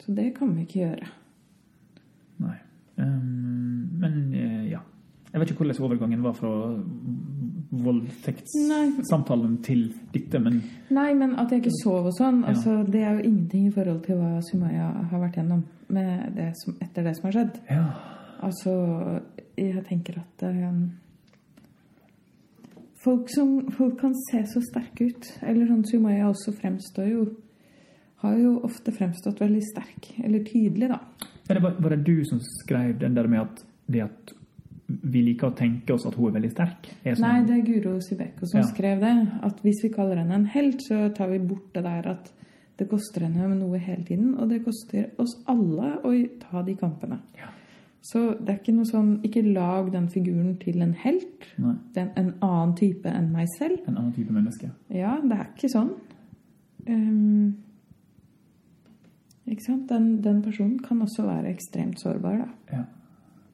[0.02, 1.08] Så det kan vi ikke gjøre.
[2.42, 2.56] Nei.
[2.98, 4.80] Um, men eh, ja.
[5.32, 6.50] Jeg vet ikke hvordan overgangen var fra
[7.72, 10.58] voldtektssamtalen til dette, men
[10.92, 12.48] Nei, men at jeg ikke sov og sånn, Ja.
[12.52, 16.52] altså, det er jo ingenting i forhold til hva Sumaya har vært gjennom med det
[16.56, 17.60] som, etter det som har skjedd.
[17.70, 17.84] ja.
[18.42, 18.72] Altså,
[19.56, 20.72] jeg tenker at eh,
[23.04, 25.28] folk, som, folk kan se så sterke ut.
[25.46, 27.26] Eller sånn Sumaya også fremstår jo
[28.22, 30.08] Har jo ofte fremstått veldig sterk.
[30.24, 30.98] Eller tydelig, da.
[31.48, 34.32] Ja, det var, var det du som skrev den der med at det at
[35.02, 36.88] vi liker å tenke oss at hun er veldig sterk?
[37.04, 38.66] Er sånn, Nei, det er Guro Sibeko som Ja.
[38.66, 39.28] skrev det.
[39.42, 42.32] At hvis vi kaller henne en helt, så tar vi bort det der at
[42.78, 44.34] det koster henne noe hele tiden.
[44.38, 47.20] Og det koster oss alle å ta de kampene.
[47.38, 47.48] Ja.
[48.02, 51.44] Så det er ikke noe sånn Ikke lag den figuren til en helt.
[51.58, 53.78] Nei, Den, en annen type enn meg selv.
[53.86, 54.70] en annen type menneske.
[54.90, 55.92] Ja, det er ikke sånn.
[56.88, 57.54] Um,
[59.48, 59.88] ikke sant?
[59.90, 62.48] Den, den personen kan også være ekstremt sårbar, da.
[62.76, 62.82] Ja.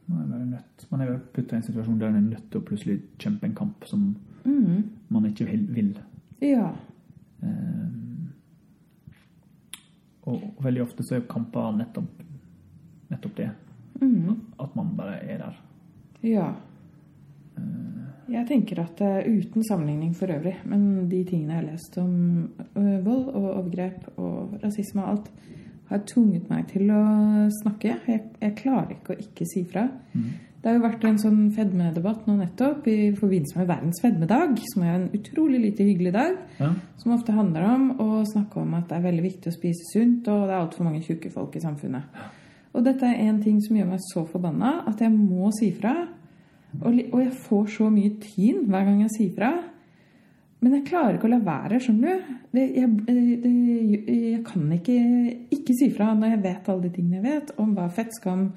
[0.08, 0.86] Man er nødt.
[0.90, 3.56] Man er putta i en situasjon der man er nødt til å plutselig kjempe en
[3.58, 4.06] kamp som
[4.44, 4.78] mm.
[5.12, 5.90] man ikke vil.
[6.40, 6.70] Ja.
[7.42, 8.30] Um,
[10.24, 12.24] og, og veldig ofte så er kamper nettopp,
[13.12, 13.50] nettopp det.
[14.00, 14.40] Mm.
[14.60, 15.60] At man bare er der.
[16.24, 16.48] Ja.
[18.28, 22.50] Jeg tenker at eh, uten sammenligning for øvrig, men de tingene jeg har lest om
[22.74, 25.30] vold og overgrep og rasisme og alt,
[25.88, 27.02] har tvunget meg til å
[27.62, 27.96] snakke.
[28.08, 29.88] Jeg, jeg klarer ikke å ikke si fra.
[30.58, 34.82] Det har jo vært en sånn fedmedebatt nå nettopp i forbindelse med verdens fedmedag, som
[34.82, 36.34] er en utrolig lite hyggelig dag.
[36.58, 36.72] Ja.
[36.98, 40.26] Som ofte handler om å snakke om at det er veldig viktig å spise sunt,
[40.26, 42.18] og det er altfor mange tjukke folk i samfunnet.
[42.74, 45.94] Og dette er en ting som gjør meg så forbanna at jeg må si fra.
[46.82, 49.52] Og, og jeg får så mye tyn hver gang jeg sier fra.
[50.58, 52.32] Men jeg klarer ikke å la være, skjønner du.
[52.56, 53.18] Det, jeg, det,
[54.10, 54.96] jeg kan ikke
[55.54, 58.48] ikke si fra når jeg vet alle de tingene jeg vet om hva fettskam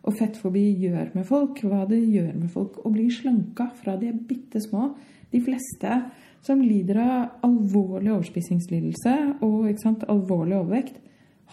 [0.00, 1.60] og fettfobi gjør med folk.
[1.60, 4.94] Hva det gjør med folk å bli slanka fra de er bitte små.
[5.30, 6.00] De fleste
[6.46, 10.96] som lider av alvorlig overspisingslidelse og sant, alvorlig overvekt,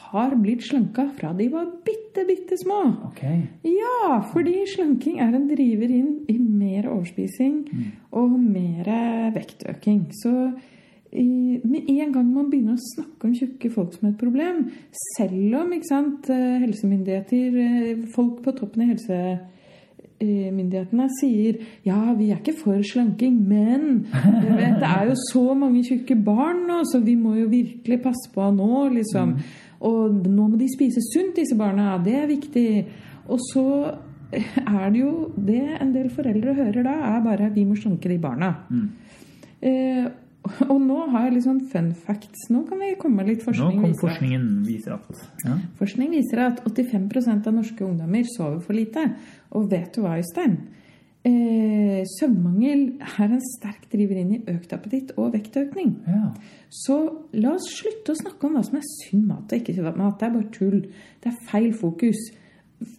[0.07, 2.81] har blitt slanka fra de var bitte, bitte små.
[3.09, 3.41] Okay.
[3.67, 7.59] Ja, fordi slanking er en driver inn i mer overspising
[8.15, 8.89] og mer
[9.35, 10.07] vektøking.
[10.21, 10.33] Så
[11.11, 14.65] i, med en gang man begynner å snakke om tjukke folk som et problem,
[15.17, 19.53] selv om sant, eh, helsemyndigheter, eh, folk på toppen i helsemyndighetene
[20.17, 24.07] myndighetene sier ja, vi er ikke for slanking, men
[24.57, 28.31] vet, det er jo så mange tjukke barn nå, så vi må jo virkelig passe
[28.33, 29.37] på nå, liksom.
[29.81, 31.97] Og nå må de spise sunt, disse barna.
[32.03, 32.85] Det er viktig.
[33.29, 33.63] Og så
[34.31, 38.17] er det jo Det en del foreldre hører da, er bare vi må slanke de
[38.17, 38.49] barna.
[39.61, 40.07] Eh,
[40.69, 42.47] og nå har jeg litt sånn fun facts.
[42.53, 43.81] Nå kan vi komme litt litt Nå forskning.
[43.81, 45.57] kom at- forskningen viser at ja.
[45.79, 49.03] Forskning viser at 85% av norske ungdommer sover for lite.
[49.51, 50.57] Og vet du hva, Øystein?
[51.27, 55.95] Eh, søvnmangel er en sterk driver inn i økt appetitt og vektøkning.
[56.07, 56.29] ja.
[56.71, 56.95] Så
[57.33, 60.17] la oss slutte å snakke om hva som er sunn mat og ikke sunn mat.
[60.19, 60.81] Det er bare tull.
[61.23, 62.19] Det er feil fokus.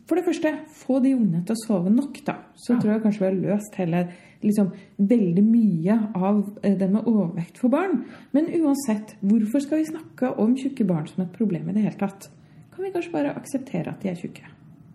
[0.08, 2.34] For det første, få de ungene til å sove nok, da.
[2.56, 2.80] Så Ja.
[2.80, 4.08] tror jeg kanskje vi har løst heller
[4.42, 8.04] liksom, veldig mye av eh, det med overvekt for barn.
[8.32, 11.96] Men uansett, hvorfor skal vi snakke om tjukke barn som et problem i det hele
[11.98, 12.28] tatt?
[12.74, 14.42] Kan vi kanskje bare akseptere at de er tjukke?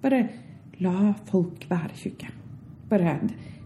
[0.02, 0.30] Bare
[0.82, 2.43] la folk være tjukke.
[2.90, 3.20] Bare,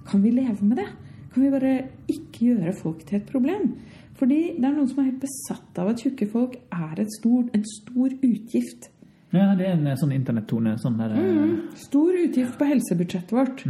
[0.08, 0.88] kan vi leve med det?
[1.34, 1.74] Kan vi bare
[2.10, 3.74] ikke gjøre folk til et problem?
[4.18, 7.44] Fordi det er noen som er helt besatt av at tjukke folk er et stor,
[7.54, 8.90] en stor utgift.
[9.36, 10.78] ja, det er en eh, sånn internettone.
[10.82, 13.62] Sånn der, eh, Stor utgift på helsebudsjettet vårt.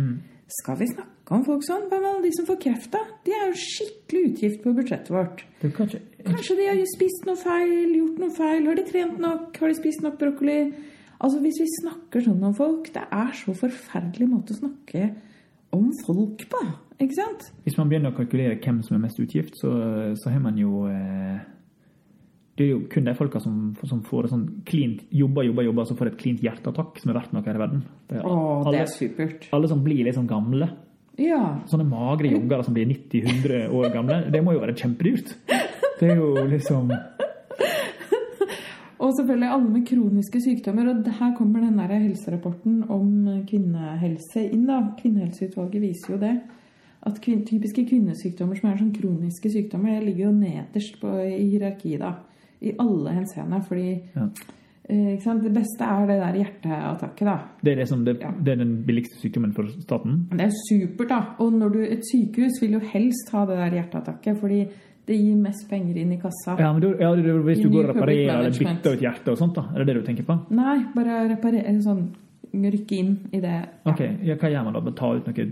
[0.62, 1.90] Skal vi snakke om folk sånn?
[1.90, 3.02] Hva med alle de som får kreft, da?
[3.26, 5.44] De er jo skikkelig utgift på budsjettet vårt.
[5.60, 9.20] Du kan ikke Kanskje de har spist noe feil, gjort noe feil, har de trent
[9.20, 10.58] nok, har de spist nok brokkoli?
[11.24, 15.10] Altså Hvis vi snakker sånn om folk, det er så forferdelig måte å snakke
[15.78, 16.62] om folk på.
[16.98, 17.46] Ikke sant?
[17.66, 19.70] Hvis man begynner å kalkulere hvem som er mest utgift, så,
[20.18, 21.38] så har man jo eh,
[22.58, 25.86] Det er jo kun de folka som, som får et sånn klint jobber, jobber, jobber,
[25.86, 27.84] som får et klint hjerteattakk, som er verdt noe her i verden.
[28.10, 29.46] Det er, Å, det er supert.
[29.54, 30.72] alle som blir sånn gamle.
[31.22, 31.44] Ja.
[31.70, 35.36] Sånne magre joggere som blir 90-100 år gamle, det må jo være kjempedyrt.
[35.98, 36.92] Det er jo liksom
[39.00, 40.88] Og selvfølgelig alle med kroniske sykdommer.
[40.90, 43.10] Og her kommer den der helserapporten om
[43.50, 44.66] kvinnehelse inn.
[44.68, 44.80] da.
[45.02, 46.36] Kvinnehelseutvalget viser jo det.
[47.08, 51.50] At kvin typiske kvinnesykdommer som er sånn kroniske sykdommer, det ligger jo nederst på, i
[51.52, 52.00] hierarkiet.
[52.00, 52.16] da.
[52.62, 53.62] I alle henseender.
[53.68, 54.30] Fordi Ja.
[54.90, 57.38] eh, det beste er det der hjerteattakket, da.
[57.64, 58.32] Det er, liksom det, Ja.
[58.44, 60.28] det er den billigste sykdommen for staten.
[60.32, 61.22] Det er supert, da.
[61.40, 64.68] Og du, et sykehus vil jo helst ha det der hjerteattakket, fordi
[65.08, 66.58] det gir mest penger inn i kassa.
[66.60, 69.40] Ja, men du, ja, du, Hvis du går og reparerer eller bytter ut hjerte og
[69.40, 69.70] sånt, da?
[69.72, 70.36] Er det det du tenker på?
[70.56, 72.10] Nei, bare reparere sånn
[72.58, 73.56] Rykke inn i det.
[73.86, 74.94] Ok, ja, Hva gjør man da?
[74.98, 75.46] Ta ut noe,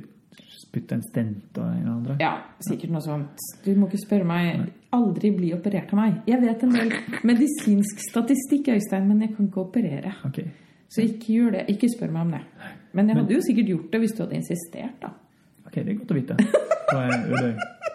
[0.55, 2.15] spytte en stent og en andre?
[2.23, 2.31] Ja,
[2.65, 3.43] sikkert noe sånt.
[3.65, 4.63] Du må ikke spørre meg.
[4.95, 6.21] Aldri bli operert av meg.
[6.31, 6.93] Jeg vet en del
[7.27, 10.15] medisinsk statistikk, Øystein, men jeg kan ikke operere.
[10.31, 10.49] Okay.
[10.89, 11.65] Så ikke gjør det.
[11.75, 12.43] Ikke spør meg om det.
[12.95, 15.11] Men jeg hadde jo sikkert gjort det hvis du hadde insistert, da.
[15.67, 16.39] ok, det er godt å vite.
[16.85, 17.93] Da er Udøy.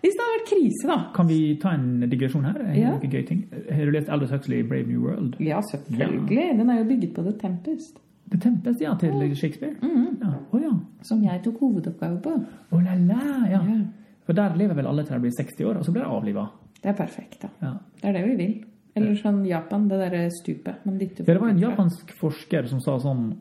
[0.00, 0.98] Hvis det hadde vært krise, da.
[1.14, 2.60] kan vi ta en digresjon her?
[2.60, 2.92] En Ja.
[3.02, 3.44] Gøy ting?
[3.70, 5.36] Har du lest Aldous Huxley, 'Brave New World'?
[5.40, 6.58] Ja, selvfølgelig.
[6.58, 7.98] Den er jo bygget på The Tempest.
[8.30, 9.74] The Tempest, ja, til Shakespeare?
[9.82, 10.32] Ja.
[10.52, 10.70] Oh, ja.
[11.02, 12.30] Som jeg tok hovedoppgave på.
[12.72, 13.60] Å la la, ja.
[13.62, 13.80] Ja.
[14.26, 16.48] For der lever vel alle til de blir 60 år, og så blir de avliva.
[16.82, 17.48] Det er perfekt, da.
[17.62, 17.72] Ja.
[18.00, 18.64] Det er det vi vil.
[18.96, 20.74] Eller sånn Japan, det derre stupet.
[20.86, 23.34] Man dytter Ja, det var en japansk forsker som sa sånn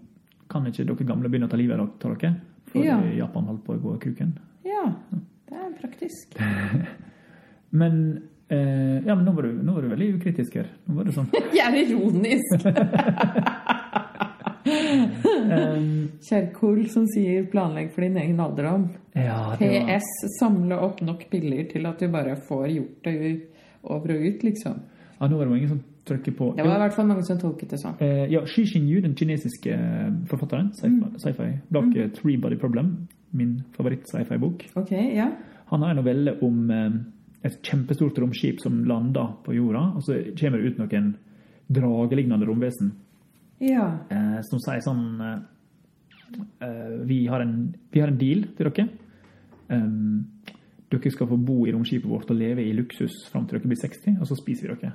[0.49, 2.35] Kan ikke dere gamle begynne å ta livet av dere?
[2.65, 2.99] For Ja.
[3.01, 4.33] Japan holdt på å gå i kuken.
[4.65, 4.93] Ja,
[5.49, 6.37] det er praktisk.
[7.79, 7.95] Men
[8.49, 10.71] eh, ja, men nå var, du, nå var du veldig ukritisk her.
[10.87, 12.65] Nå var du sånn Jeg er ironisk!
[16.29, 18.89] Kjerkol som sier 'planlegg for din egen alderdom'.
[19.17, 20.09] Ja, det var PS
[20.39, 23.15] samle opp nok piller til at du bare får gjort det
[23.83, 24.81] over og ut, liksom.
[25.19, 27.23] Ja, nå var det jo ingen som trykker på Det var i hvert fall mange
[27.27, 27.95] som tolket det sånn.
[28.01, 33.07] Eh, ja, Xi Xinyu, den kinesiske eh, forfatteren, sci-fi, sci-fi bak eh, Three Body Problem,
[33.31, 34.69] min favoritt-sci-fi-bok.
[34.75, 35.29] okay, ja.
[35.69, 36.89] Han har en novelle om eh,
[37.45, 41.11] et kjempestort romskip som lander på jorda, og så kommer det ut noen
[41.69, 42.91] dragelignende romvesen
[43.61, 43.85] Ja.
[44.09, 48.87] eh, som sier sånn eh, vi, har en, vi har en deal til dere.
[49.69, 50.25] Um,
[50.89, 53.77] dere skal få bo i romskipet vårt og leve i luksus fram til dere blir
[53.81, 54.93] 60, og så spiser vi dere.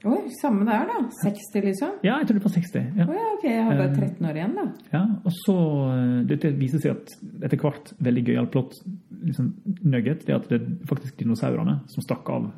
[0.00, 1.00] Oi, samme der, da.
[1.20, 1.90] 60, liksom.
[2.06, 2.84] Ja, jeg tror det var 60.
[2.96, 3.04] Ja.
[3.04, 3.44] Oh, ja, ok.
[3.44, 4.64] Jeg har bare Um, 13 år igjen, da.
[4.94, 5.56] Ja, og så
[5.92, 7.12] eh, Dette viser seg at
[7.44, 8.78] etter hvert veldig gøyal plott
[9.26, 9.50] liksom,
[9.84, 12.48] nugget, det er at det er faktisk dinosaurene som stakk av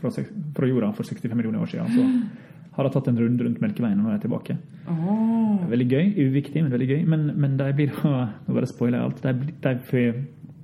[0.00, 1.94] fra, fra jorda for 65 millioner år siden.
[1.94, 4.56] Så har de tatt en runde rundt Melkeveien, og nå er de tilbake.
[4.90, 5.62] Oh.
[5.70, 6.10] Veldig gøy.
[6.26, 7.04] Uviktig, men veldig gøy.
[7.10, 8.12] Men, men de blir da
[8.46, 9.22] Nå bare spoiler jeg alt.
[9.22, 10.12] De, de, de,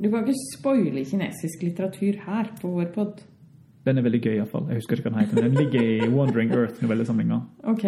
[0.02, 3.22] Du kan ikke spoile kinesisk litteratur her på vår pod.
[3.84, 4.64] Den er veldig gøy, iallfall.
[4.70, 5.44] Jeg husker ikke hva den heter.
[5.44, 7.40] Den ligger i Wandering Earth-novellesamlinga.
[7.74, 7.84] Ok.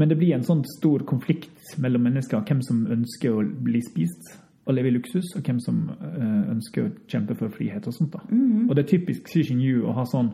[0.00, 2.44] Men det blir en sånn stor konflikt mellom mennesker.
[2.46, 4.34] Hvem som ønsker å bli spist
[4.68, 8.14] og leve i luksus, og hvem som eh, ønsker å kjempe for frihet og sånt.
[8.14, 8.20] da.
[8.68, 10.30] Og det er typisk Xi Jinyu å ha sånn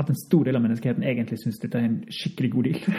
[0.00, 2.80] at en stor del av menneskeheten egentlig syns dette er en skikkelig god deal.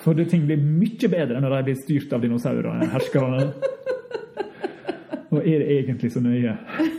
[0.00, 3.50] For det, ting blir mye bedre når de blir styrt av dinosaurer, herskerne.
[5.30, 6.56] Og er det egentlig så nøye?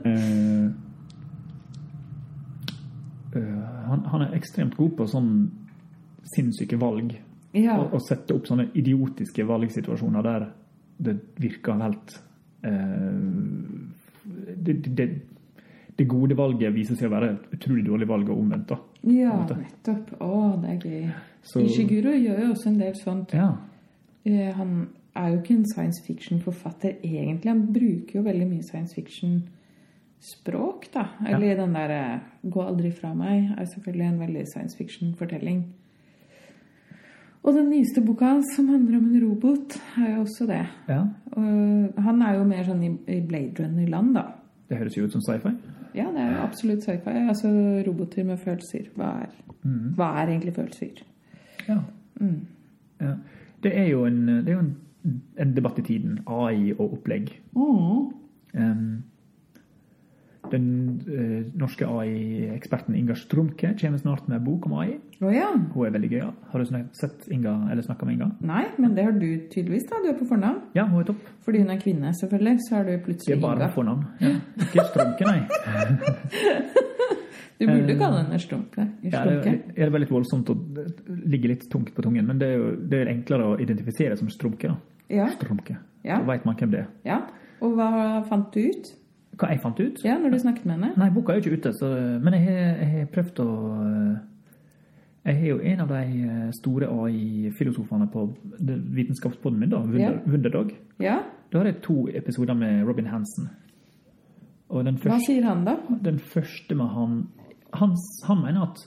[0.00, 0.64] Eh,
[3.36, 5.32] eh, han, er ekstremt god på sånn
[6.34, 7.14] sinnssyke valg.
[7.56, 7.78] Ja.
[7.80, 10.48] Og, og sette opp sånne idiotiske valgsituasjoner der
[11.00, 12.12] det virker helt
[12.62, 13.16] eh,
[14.60, 15.06] det, det,
[15.96, 18.68] det gode valget viser seg å være et utrolig dårlig valg og omvendt.
[18.70, 18.78] da.
[19.08, 20.14] ja, nettopp.
[20.20, 20.30] Å,
[20.62, 21.10] det er gøy.
[21.42, 23.34] Så- Ishiguro gjør jo også en del sånt.
[23.34, 23.50] Ja.
[24.24, 27.48] Eh, Han er jo ikke en science fiction-forfatter egentlig.
[27.50, 28.94] Han bruker jo veldig mye science
[30.20, 31.08] fiction-språk, da.
[31.26, 35.64] Eller den derre 'gå aldri fra meg' er selvfølgelig en veldig science fiction-fortelling.
[37.42, 40.66] Og den nyeste boka hans, som handler om en robot, er jo også det.
[40.88, 41.06] ja.
[41.32, 44.22] Og han er jo mer sånn i Blade Runner-land, da.
[44.68, 45.50] Det høres jo ut som sci-fi.
[45.94, 47.28] Ja, det er jo absolutt sci-fi.
[47.28, 47.48] Altså
[47.86, 48.90] roboter med følelser.
[48.94, 49.30] Hva er,
[49.96, 51.02] hva er egentlig følelser?
[51.68, 51.78] Ja.
[52.20, 52.46] Mm.
[53.00, 53.14] ja.
[53.62, 54.76] Det er jo en, det er jo en,
[55.38, 56.18] en debatt i tiden.
[56.26, 57.40] AI og opplegg.
[57.56, 58.12] Mm.
[58.54, 59.02] Um,
[60.52, 60.66] den
[61.08, 64.96] eh, norske AI-eksperten Inga Strumke kommer snart med bok om AI.
[65.20, 65.48] Oh, ja.
[65.74, 66.20] Hun er veldig gøy
[66.52, 66.64] Har du
[66.96, 68.30] sett Inga, eller snakka med Inga?
[68.40, 70.00] Nei, men det har du tydeligvis, da.
[70.04, 70.60] Du er på fornavn.
[70.74, 71.26] Ja, hun er topp.
[71.44, 73.40] Fordi hun er kvinne, selvfølgelig, så er du plutselig Inga.
[73.40, 73.72] Det er bare Inga.
[73.74, 74.04] fornavn.
[74.20, 74.34] Ja.
[74.66, 75.40] Ikke Strumke, nei.
[77.60, 78.86] Du burde kalle henne Strumke.
[79.04, 79.50] Ja, det Strumke.
[79.76, 80.54] er det vel litt voldsomt å
[81.28, 84.30] ligge litt tungt på tungen, men det er jo det er enklere å identifisere som
[84.32, 84.70] Strumke.
[84.72, 84.78] da.
[85.12, 85.26] Ja.
[85.34, 85.76] Strumke.
[86.00, 86.16] Ja.
[86.22, 86.88] Da veit man hvem det er.
[87.04, 87.20] ja.
[87.60, 88.86] Og hva fant du ut?
[89.40, 90.02] Hva jeg fant ut?
[90.04, 90.90] Ja, når du snakket med henne?
[91.00, 91.88] Nei, boka er jo ikke ute, så,
[92.20, 93.48] men jeg har, prøvd å
[95.24, 98.26] Jeg har jo en av de eh, store AI-filosofene på
[98.98, 100.74] vitenskapspodden min, da, Wunderdog.
[101.00, 101.04] Ja.
[101.04, 101.16] Ja.
[101.50, 103.48] Da har jeg to episoder med Robin Hansen.
[104.70, 105.78] Den Hva sier han, da?
[106.04, 107.14] den første med han,
[107.74, 107.96] han
[108.28, 108.84] Han mener at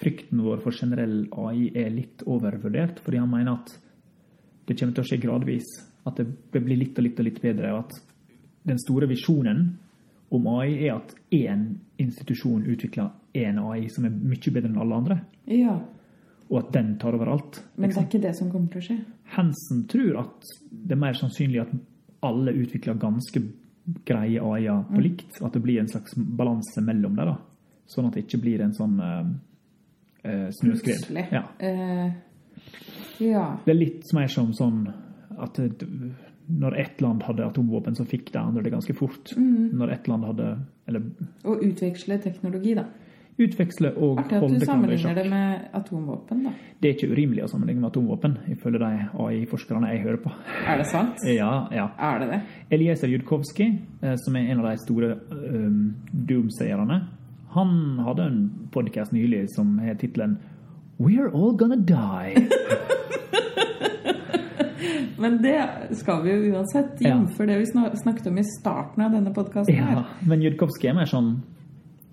[0.00, 3.74] frykten vår for generell AI er litt overvurdert, fordi han mener at
[4.68, 5.68] det kommer til å skje gradvis.
[6.06, 7.74] At det blir litt og litt og litt bedre.
[7.74, 7.98] og at
[8.68, 9.78] den store visjonen
[10.30, 14.94] om AI er at én institusjon utvikler én AI som er mye bedre enn alle
[14.94, 15.78] andre, Ja.
[16.50, 17.62] og at den tar over alt.
[17.76, 18.98] Men det er ikke det som kommer til å skje.
[19.36, 21.72] Hansen tror at det er mer sannsynlig at
[22.22, 23.42] alle utvikler ganske
[24.04, 24.94] greie AI-er Mm.
[24.94, 27.34] på likt, og at det blir en slags balanse mellom dem.
[27.88, 31.06] Sånn at det ikke blir en sånn uh, snøskred.
[31.06, 31.26] Plutselig.
[31.32, 31.42] Ja.
[31.62, 32.12] Uh,
[33.20, 33.56] ja.
[33.64, 34.92] Det er litt mer som sånn
[35.38, 35.86] at det,
[36.48, 39.34] når ett land hadde atomvåpen, så fikk det andre det ganske fort.
[39.36, 39.70] Mm.
[39.78, 40.56] Når ett land hadde
[40.88, 41.02] Eller
[41.44, 42.86] Og utveksle teknologi, da.
[43.38, 46.52] utveksle og Artig at du sammenligner det med atomvåpen, da.
[46.80, 50.32] Det er ikke urimelig å sammenligne med atomvåpen, ifølge de AI-forskerne jeg hører på.
[50.66, 51.20] Er det sant?
[51.40, 51.90] Ja, ja.
[51.98, 52.40] Er det det?
[52.70, 53.68] Eliezer Judkowski,
[54.02, 57.02] eh, som er en av de store um, doomsayerne,
[57.54, 58.40] han hadde en
[58.72, 60.38] podcast nylig som har tittelen
[60.98, 62.48] We're all gonna die.
[65.18, 65.58] Men det
[65.98, 67.38] skal vi jo uansett, jf.
[67.38, 70.04] det vi snakket om i starten av denne podkasten ja, her.
[70.30, 71.32] men Judkowski er sånn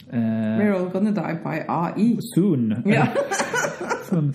[0.10, 2.16] uh, We're all gonna die by AI.
[2.34, 2.72] soon.
[2.86, 3.08] Ja.
[4.06, 4.28] Sånn,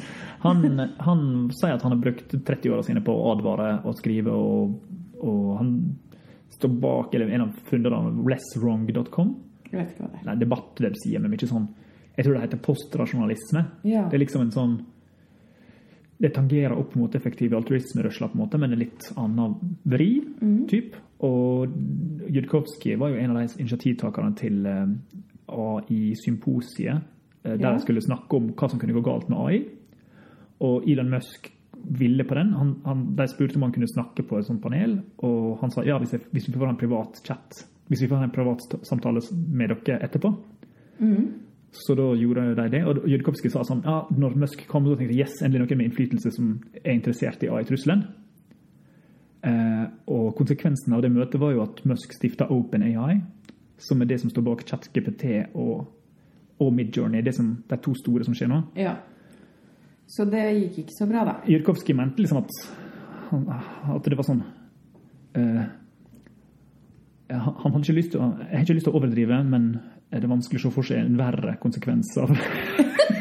[0.42, 0.64] han,
[0.98, 1.20] han
[1.54, 4.72] sier at han har brukt 30 åra sine på å advare og skrive, og,
[5.22, 5.68] og han
[6.56, 9.30] står bak eller en av funderne av lesswrong.com.
[9.70, 10.24] Jeg vet ikke hva det er.
[10.26, 11.68] Nei, debattwebside med mye sånn
[12.16, 13.62] Jeg tror det heter postrasjonalisme.
[13.87, 14.09] Ja.
[14.11, 14.74] Det er liksom en sånn
[16.20, 19.54] Det tangerer opp mot effektive altruismerørsler, på en måte, men en litt annen
[19.88, 20.11] vri.
[20.68, 20.96] Typ.
[21.24, 21.72] Og
[22.28, 24.87] Judkowski var jo en av de initiativtakerne til eh,
[25.48, 27.00] AI-symposiet,
[27.44, 27.72] eh, der Ja.
[27.72, 29.64] de skulle snakke om hva som kunne gå galt med AI.
[30.61, 31.50] Og Elon Musk
[31.85, 32.52] ville på den.
[32.52, 35.83] Han, han, de spurte om han kunne snakke på et sånt panel, og han sa
[35.83, 38.35] ja, hvis, jeg, hvis vi får ha en privat chat, hvis vi får ha en
[38.35, 40.35] privat samtale med dere etterpå.
[41.70, 42.80] Så da gjorde de det.
[42.87, 45.90] Og Judkowski sa sånn ja, når Musk kom, så tenkte jeg yes, endelig noen med
[45.90, 48.02] innflytelse som er interessert i AI-trusselen.
[49.46, 53.20] Eh, og konsekvensen av det møtet var jo at Musk stifta OpenAI,
[53.80, 55.87] som er det som står bak ChatGPT og,
[56.61, 58.61] og Midjourney, det som, de to store som skjer nå.
[58.80, 58.98] Ja.
[60.10, 61.37] Så det gikk ikke så bra, da.
[61.46, 62.50] Jurkowski mente liksom at,
[63.94, 64.42] at det var sånn
[65.38, 65.62] eh,
[67.31, 69.68] Han han hadde ikke lyst til jeg har ikke lyst til å overdrive, men
[70.11, 72.31] det er vanskelig å se for seg en verre konsekvens av,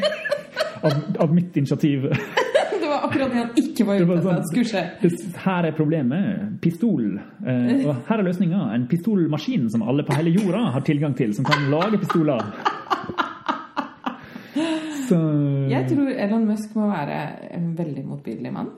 [0.86, 2.08] av, av mitt initiativ.
[2.10, 4.82] Det var akkurat det han ikke var ute etter sånn- skulle skje.
[5.44, 6.24] Her er problemet.
[6.64, 7.04] Pistol.
[7.46, 8.64] Eh, og her er løsninga.
[8.74, 12.42] En pistolmaskin som alle på hele jorda har tilgang til, som kan lage pistoler.
[15.10, 15.16] Så
[15.70, 17.16] Jeg tror Elon Musk må være
[17.56, 18.68] en veldig motbydelig mann.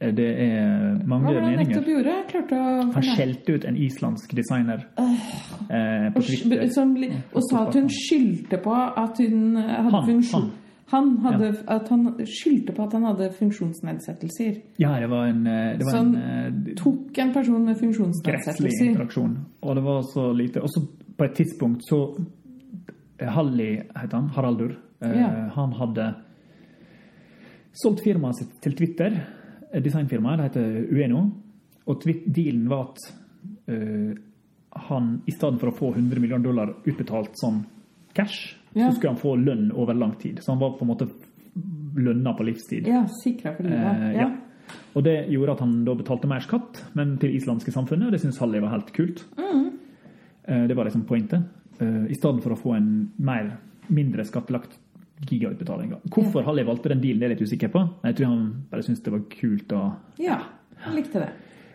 [0.00, 1.68] Det er Hva mange var det han meninger.
[1.74, 2.12] nettopp gjorde?
[2.28, 6.68] Klarte å Han skjelte ut en islandsk designer eh, på Twitter.
[6.70, 6.92] som,
[7.34, 10.50] og sa at hun skyldte på at hun hadde Han, funksjon, han.
[10.92, 14.54] Han, hadde, at han skyldte på at han hadde funksjonsnedsettelser.
[14.80, 17.82] Ja, det var en, eh, det var Sånn en eh, Tok en person med gresslig
[17.82, 18.86] funksjonsnedsettelser.
[18.92, 19.34] interaksjon.
[19.62, 20.62] Og det var så lite.
[20.62, 20.84] Og så
[21.18, 21.98] på et tidspunkt så
[23.18, 24.30] eh, Halli heter han.
[24.38, 24.76] Haraldur.
[25.02, 25.28] eh, Ja.
[25.58, 26.14] Han hadde
[27.82, 29.18] solgt firmaet sitt til Twitter.
[29.72, 30.38] Designfirmaet.
[30.38, 31.22] Det heter Ueno.
[31.88, 32.98] Og dealen var at
[33.68, 34.14] uh,
[34.88, 37.62] han i stedet for å få 100 millioner dollar utbetalt som
[38.14, 38.90] cash, Ja.
[38.90, 40.40] så skulle han få lønn over lang tid.
[40.42, 41.08] Så han var på en måte
[41.96, 42.86] lønna på livstid.
[42.86, 44.02] Ja, sikra for livet.
[44.02, 44.28] Uh, ja.
[44.94, 48.06] Og det gjorde at han da betalte mer skatt, men til islandske samfunnet.
[48.08, 49.24] og Det syntes Halli var helt kult.
[49.38, 51.42] Eh, Det var liksom pointet.
[51.80, 53.52] I stedet for å få en mer,
[53.88, 54.76] mindre skattelagt
[55.26, 55.94] gigautbetaling.
[56.14, 57.82] Hvorfor Halli valgte den dealen, det er jeg litt usikker på.
[58.04, 59.72] Jeg tror han bare syntes det var kult.
[59.72, 60.38] Og, ja,
[60.84, 61.30] han likte det.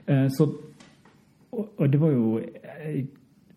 [0.08, 0.48] eh, så,
[1.52, 3.04] og, og det var jo eh,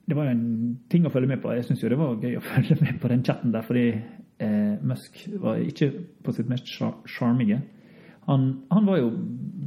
[0.06, 1.50] det var jo en ting å følge med på.
[1.56, 4.74] Jeg syns jo det var gøy å følge med på den chatten der, fordi eh,
[4.86, 5.88] Musk var ikke
[6.22, 7.60] på sitt mest sjar- sjarmige.
[8.26, 9.10] Han, han var jo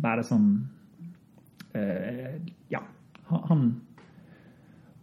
[0.03, 0.49] bare sånn
[1.76, 2.39] eh,
[2.72, 2.82] Ja.
[3.30, 3.61] Han, han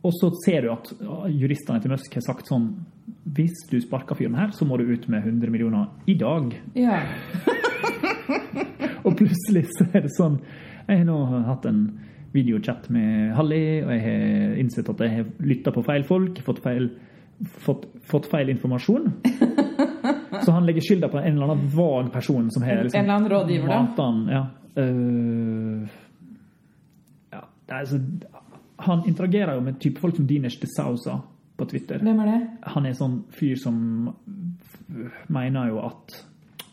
[0.05, 0.91] Og så ser du at
[1.33, 2.67] juristene til Musk har sagt sånn
[3.35, 6.53] Hvis du sparker fyren her, så må du ut med 100 millioner i dag.
[6.79, 7.01] Ja.
[9.07, 10.41] Og plutselig så er det sånn
[10.87, 11.81] Jeg har nå hatt en
[12.35, 16.59] videochat med Halli, og jeg har innsett at jeg har lytta på feil folk, fått
[16.63, 16.91] feil,
[17.65, 19.07] fått, fått feil informasjon.
[20.45, 23.15] Så han legger skylda på en eller annen vag person som har liksom En eller
[23.15, 24.09] annen rådgiver, da.
[24.35, 24.43] Ja.
[24.77, 25.89] Uh,
[27.33, 27.41] ja.
[27.67, 28.03] det altså,
[28.85, 31.23] han interagerer jo med type folk som Dinesh de Sousa
[31.57, 31.99] på Twitter.
[32.05, 32.39] Hvem er det?
[32.75, 33.77] Han er sånn fyr som
[35.33, 36.17] mener jo at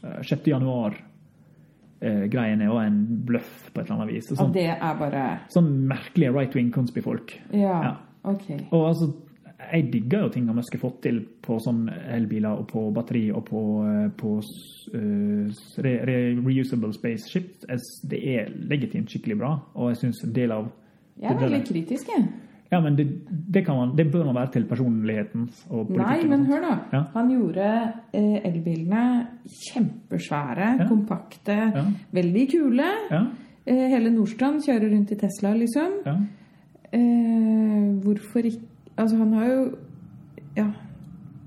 [0.04, 0.48] eh, 6.
[0.52, 0.98] januar
[2.04, 4.32] eh, greiene var en bløff på et eller annet vis.
[4.32, 7.38] Og Og Sånn, det er bare sånn merkelige right-wing conspy-folk.
[7.52, 7.94] Ja, Ja.
[8.24, 8.50] ok.
[8.72, 9.14] Og altså,
[9.72, 13.46] jeg digger jo ting man har fått til på sånn elbiler og på batteri og
[13.48, 14.36] på, eh, på
[14.94, 17.64] uh, re, re, reusable spaceship.
[18.04, 20.72] Det er legitimt skikkelig bra, og jeg syns en del av
[21.22, 22.28] Jeg er veldig kritisk, jeg.
[22.74, 23.06] Ja, men det,
[23.54, 26.30] det, kan man, det bør man være til personligheten og politikken.
[26.30, 26.74] Nei, men hør da.
[26.98, 27.04] Ja.
[27.14, 27.70] Han gjorde
[28.14, 29.04] eh, elbilene
[29.70, 30.88] kjempesvære, Ja.
[30.90, 31.86] kompakte, Ja.
[32.20, 32.90] veldig kule.
[33.12, 33.24] Ja,
[33.66, 35.94] Eh, hele Nordstrand kjører rundt i Tesla, liksom.
[36.06, 36.18] ja.
[36.92, 38.60] Eh, hvorfor ikke
[38.98, 39.76] Altså, han har jo
[40.58, 40.68] Ja.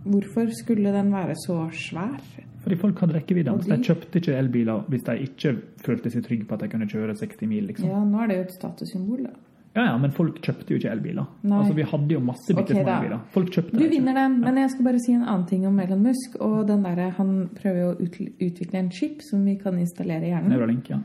[0.04, 2.20] Hvorfor skulle den være så svær?
[2.62, 3.50] Fordi folk hadde rekkevidde.
[3.62, 6.68] Så de de- kjøpte ikke elbiler hvis de ikke følte seg trygge på at de
[6.68, 7.66] kunne kjøre 60 mil.
[7.66, 7.88] liksom.
[7.88, 9.30] Ja, nå er det jo et statussymbol, da.
[9.76, 11.26] Ja, ja, Men folk kjøpte jo ikke elbiler.
[11.44, 11.56] Nei.
[11.60, 13.24] Altså, Vi hadde jo masse bitte Ok, små elbiler.
[13.34, 16.06] Folk kjøpte Du vinner den, men jeg skal bare si en annen ting om Elon
[16.06, 16.38] Musk.
[16.40, 17.98] Og den der, Han prøver jo å
[18.46, 20.54] utvikle en chip som vi kan installere i hjernen.
[20.54, 21.02] Neuralink, ja.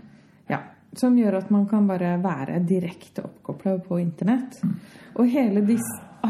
[0.47, 0.61] Ja,
[0.95, 4.61] Som gjør at man kan bare være direkte oppkobla på internett.
[4.63, 4.79] Mm.
[5.19, 5.83] Og hele, dis,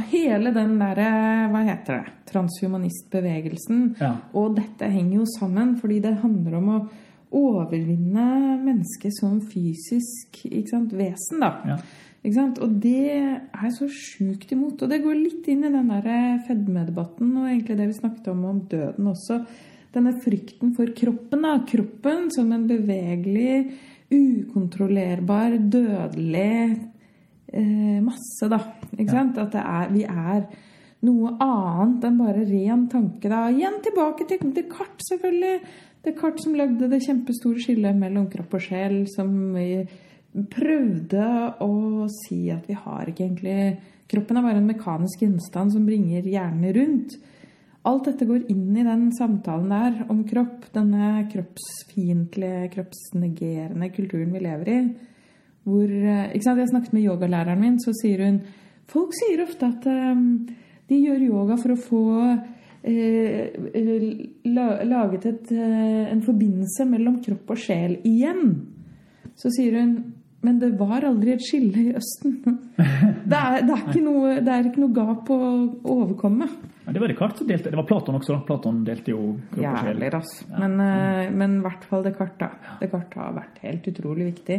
[0.09, 1.11] hele den derre
[1.53, 2.17] Hva heter det?
[2.31, 3.95] Transhumanistbevegelsen.
[4.01, 4.15] Ja.
[4.33, 6.81] Og dette henger jo sammen, fordi det handler om å
[7.31, 11.51] overvinne mennesket som fysisk sant, vesen, da.
[11.65, 11.77] Ja.
[12.21, 12.59] Ikke sant?
[12.61, 14.81] Og det er så sjukt imot.
[14.83, 18.43] Og det går litt inn i den der fedmedebatten og egentlig det vi snakket om
[18.45, 19.41] om døden også.
[19.91, 21.41] Denne frykten for kroppen.
[21.41, 21.55] da.
[21.67, 23.71] Kroppen som en bevegelig,
[24.13, 26.77] ukontrollerbar, dødelig
[27.51, 28.61] eh, masse, da.
[28.97, 29.41] Ikke sant?
[29.41, 30.45] At det er, vi er
[31.07, 33.29] noe annet enn bare ren tanke.
[33.33, 33.47] da.
[33.49, 35.57] Igjen tilbake til Descartes, selvfølgelig.
[36.05, 39.83] Descartes som lagde det kjempestore skillet mellom kropp og sjel, som vi
[40.31, 41.25] prøvde
[41.63, 43.63] å si at vi har ikke egentlig
[44.11, 47.13] Kroppen er bare en mekanisk gjenstand som bringer hjernen rundt.
[47.87, 54.41] Alt dette går inn i den samtalen der om kropp, denne kroppsfiendtlige, kroppsnegerende kulturen vi
[54.43, 54.79] lever i.
[55.63, 56.59] Hvor, eh, ikke sant?
[56.59, 58.41] Jeg snakket med yogalæreren min, så sier hun
[58.91, 60.45] Folk sier ofte at um,
[60.89, 62.03] de gjør yoga for å få
[64.51, 68.49] la, laget et, uh, en forbindelse mellom kropp og sjel igjen.
[69.39, 69.93] Så sier hun
[70.41, 72.39] men det var aldri et skille i Østen.
[73.31, 75.37] Det er, det er, ikke, noe, det er ikke noe gap å
[75.93, 76.47] overkomme.
[76.87, 77.69] Ja, det var Descartes som delte.
[77.69, 78.39] Det var Platon også.
[78.47, 79.35] Platon delte jo.
[79.55, 80.47] Jævlig, altså.
[80.57, 82.39] Men, eh, men i hvert fall Descartes.
[82.41, 82.77] da.
[82.81, 84.57] Descartes har vært helt utrolig viktig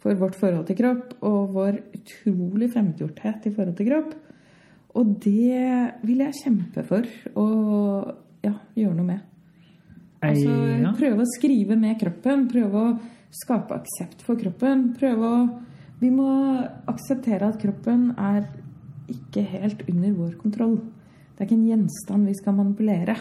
[0.00, 4.16] for vårt forhold til kropp, og vår utrolig fremmedgjorthet i forhold til kropp.
[4.98, 5.68] Og det
[6.08, 7.06] vil jeg kjempe for
[7.38, 7.46] å
[8.42, 9.26] ja, gjøre noe med.
[10.24, 10.56] Altså,
[10.98, 12.48] Prøve å skrive med kroppen.
[12.50, 12.94] Prøve å
[13.34, 14.90] skape aksept for kroppen.
[14.98, 15.42] Prøve å
[16.00, 16.30] Vi må
[16.88, 18.46] akseptere at kroppen er
[19.12, 20.78] ikke helt under vår kontroll.
[21.36, 23.16] Det er ikke en gjenstand vi skal manipulere.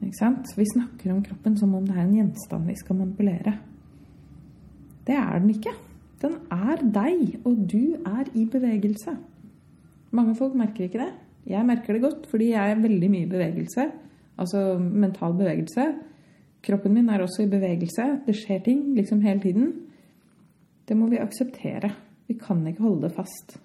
[0.00, 0.48] Ikke sant?
[0.56, 3.52] Vi snakker om kroppen som om det er en gjenstand vi skal manipulere.
[5.04, 5.74] Det er den ikke.
[6.22, 9.18] Den er deg, og du er i bevegelse.
[10.16, 11.12] Mange folk merker ikke det.
[11.48, 13.90] Jeg merker det godt, fordi jeg er veldig mye i bevegelse.
[14.38, 15.86] Altså mental bevegelse.
[16.68, 18.04] Kroppen min er også i bevegelse.
[18.26, 19.72] Det skjer ting liksom hele tiden.
[20.88, 21.90] Det må vi akseptere.
[22.28, 23.56] Vi kan ikke holde det fast.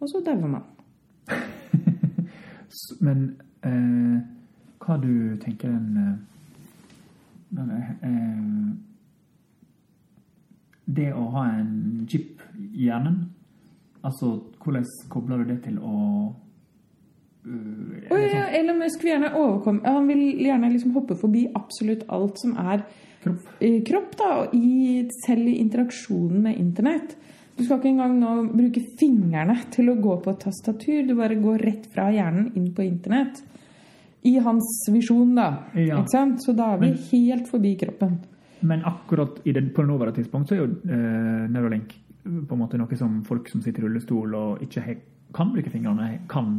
[0.00, 0.62] Og så dauer man.
[3.06, 3.22] Men
[3.64, 4.18] eh,
[4.84, 6.16] hva du tenker den, eh,
[7.56, 8.74] den eh,
[10.96, 13.16] Det å ha en chip i hjernen,
[14.04, 15.96] altså hvordan kobler du det til å
[17.46, 22.40] Og ja, Elon Musk vil gjerne overkomme Han vil gjerne liksom hoppe forbi absolutt alt
[22.42, 22.82] som er
[23.22, 23.84] sånn kropp?
[23.86, 27.16] kropp, da, og i, selv i interaksjonen med internett.
[27.56, 31.06] Du skal ikke engang nå bruke fingrene til å gå på et tastatur.
[31.08, 33.40] Du bare går rett fra hjernen inn på internett.
[34.26, 35.48] I hans visjon, da.
[35.74, 36.00] Ja.
[36.02, 36.42] Ikke sant?
[36.44, 38.18] Så da er vi Men- helt forbi kroppen.
[38.62, 41.94] Men akkurat i det, på det nåværende tidspunkt så er jo eh, Neuralink
[42.24, 44.96] på en måte noe som folk som sitter i rullestol og ikke he,
[45.34, 46.52] kan bruke fingrene, kan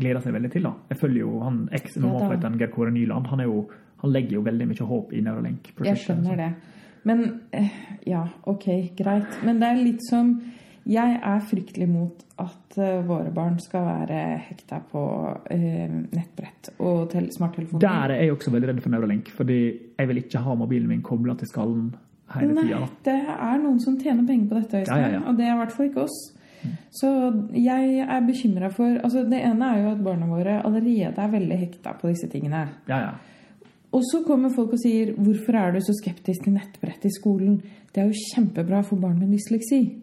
[0.00, 0.62] glede seg veldig til.
[0.68, 0.72] da.
[0.90, 3.26] Jeg følger jo han Ja, eks-normalfighteren Geir Kåre Nyland.
[3.26, 3.64] Han, er jo,
[4.02, 5.88] han legger jo veldig mye håp i Neuralink-prosjektet.
[5.90, 6.50] Jeg skjønner det.
[7.08, 7.22] Men
[7.56, 7.70] eh,
[8.06, 8.66] ja, ok,
[8.98, 9.38] greit.
[9.44, 10.34] Men det er litt som
[10.90, 15.02] Jeg er fryktelig mot at eh, våre barn skal være hekta på
[15.52, 17.82] eh, nettbrett og smarttelefoner.
[17.84, 19.58] Der er jeg også veldig redd for Neuralink, fordi
[19.98, 21.90] jeg vil ikke ha mobilen min kobla til skallen
[22.34, 22.86] hele Nei, tida.
[23.04, 25.00] det er noen som tjener penger på dette, Øystein.
[25.02, 25.22] Ja, ja, ja.
[25.28, 26.18] Og det er i hvert fall ikke oss.
[26.90, 27.08] Så
[27.56, 31.58] jeg er bekymra for altså Det ene er jo at barna våre allerede er veldig
[31.64, 32.66] hekta på disse tingene.
[32.88, 33.12] Ja, ja.
[33.90, 37.62] Og så kommer folk og sier 'Hvorfor er du så skeptisk til nettbrett i skolen?'
[37.92, 39.98] Det er jo kjempebra for barn med dysleksi.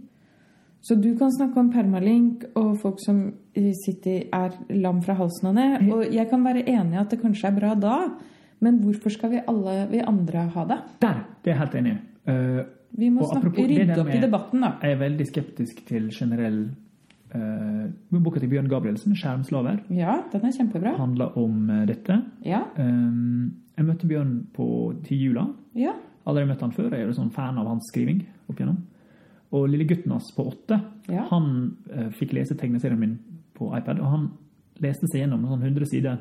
[0.81, 5.47] Så du kan snakke om permalink og folk som eh, sitter, er lam fra halsen
[5.47, 5.91] og ned.
[5.91, 7.97] Og jeg kan være enig i at det kanskje er bra da,
[8.59, 10.79] men hvorfor skal vi alle vi andre ha det?
[11.01, 11.23] Der!
[11.43, 11.97] Det er jeg helt enig i.
[12.31, 12.61] Eh,
[12.97, 14.71] Vi må snakke, rydde opp i debatten, da.
[14.81, 16.63] jeg er veldig skeptisk til generell
[17.35, 17.85] uh,
[18.23, 20.95] Boka til Bjørn Gabrielsen, 'Skjermslaver', Ja, den er kjempebra.
[20.97, 22.21] handler om eh, dette.
[22.45, 24.67] Ja, Um, jeg møtte Bjørn på
[25.05, 25.47] til jula.
[25.75, 25.93] ja.
[26.27, 26.89] Allerede møtt han før.
[26.91, 28.77] Jeg er sånn fan av hans skriving opp igjennom.
[29.53, 31.23] Og lille gutten hans på åtte, Ja.
[31.29, 33.19] han uh, fikk lese tegneserien min
[33.55, 34.25] på iPad, og han
[34.81, 36.17] leste seg gjennom sånn 100 sider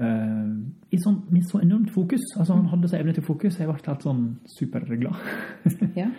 [0.00, 2.22] i sånn, med så enormt fokus.
[2.38, 3.58] Altså Han hadde så evne til fokus.
[3.60, 4.26] Jeg ble helt sånn
[4.58, 5.16] superglad.
[6.00, 6.10] ja.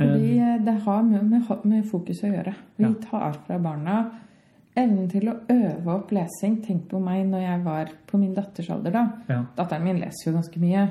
[0.00, 2.54] Fordi eh, det har med, med, fokus å gjøre.
[2.76, 2.92] Vi Ja.
[3.10, 3.98] tar fra barna
[4.76, 6.60] evnen til å øve opp lesing.
[6.64, 9.04] Tenk på meg når jeg var på min datters alder, da.
[9.28, 9.44] Ja.
[9.56, 10.88] Datteren min leser jo ganske mye.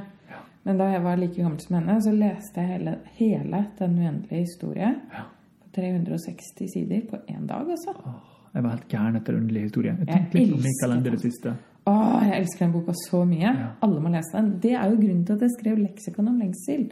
[0.67, 4.43] Men da jeg var like gammel som henne, så leste jeg hele, hele Den uendelige
[4.43, 4.91] historie.
[5.13, 5.23] Ja.
[5.63, 7.95] På 360 sider på én dag, altså.
[8.05, 8.19] Åh,
[8.53, 9.95] jeg var helt gæren etter underlig historie.
[9.97, 11.55] Jeg tenkte litt om Mikael Ende det siste.
[11.87, 13.47] Åh, jeg elsker den boka så mye.
[13.55, 13.69] Ja.
[13.85, 14.51] Alle må lese den.
[14.61, 16.89] Det er jo grunnen til at jeg skrev leksikon om lengsel.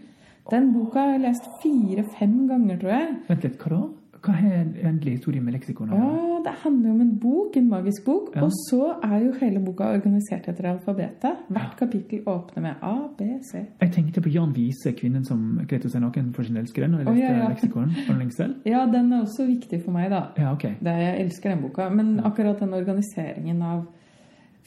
[0.51, 3.15] Den boka har jeg lest fire-fem ganger, tror jeg.
[3.27, 3.85] Vent litt, hva da?
[4.27, 5.91] Hva er endelig historie med leksikon?
[5.93, 8.31] Ja, det handler om en bok, en magisk bok.
[8.35, 8.41] Ja.
[8.47, 11.43] Og så er jo hele boka organisert etter alfabetet.
[11.53, 13.61] Hvert kapittel åpner med A, B, C.
[13.83, 17.07] Jeg tenkte på Jan Wiese, kvinnen som kledde seg naken for sin elskere, når jeg
[17.07, 17.51] Å, leste ja, ja.
[17.53, 18.55] leksikon om lengsel.
[18.73, 20.23] Ja, den er også viktig for meg, da.
[20.41, 20.65] Ja, ok.
[20.81, 21.87] Det, jeg elsker den boka.
[21.93, 23.85] Men akkurat den organiseringen av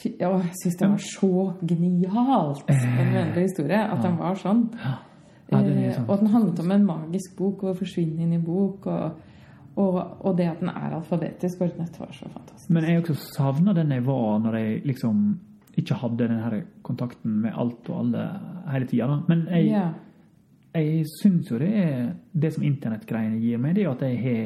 [0.05, 1.33] Jeg syns det var så
[1.69, 4.67] genialt, en vennlig historie, at den var sånn.
[4.81, 4.97] Ja,
[5.51, 6.07] Eh, sånn.
[6.07, 8.87] Og at den handlet om en magisk bok og å forsvinne inn i bok.
[8.87, 9.39] Og,
[9.81, 12.71] og, og det at den er alfabetisk ordnet, var så fantastisk.
[12.71, 15.25] Men jeg også savna den jeg var når jeg liksom
[15.81, 18.25] ikke hadde den her kontakten med alt og alle
[18.71, 19.21] hele tida.
[19.29, 19.93] Men jeg, yeah.
[20.75, 24.19] jeg syns jo det er det som internettgreiene gir meg, det er jo at jeg
[24.25, 24.43] har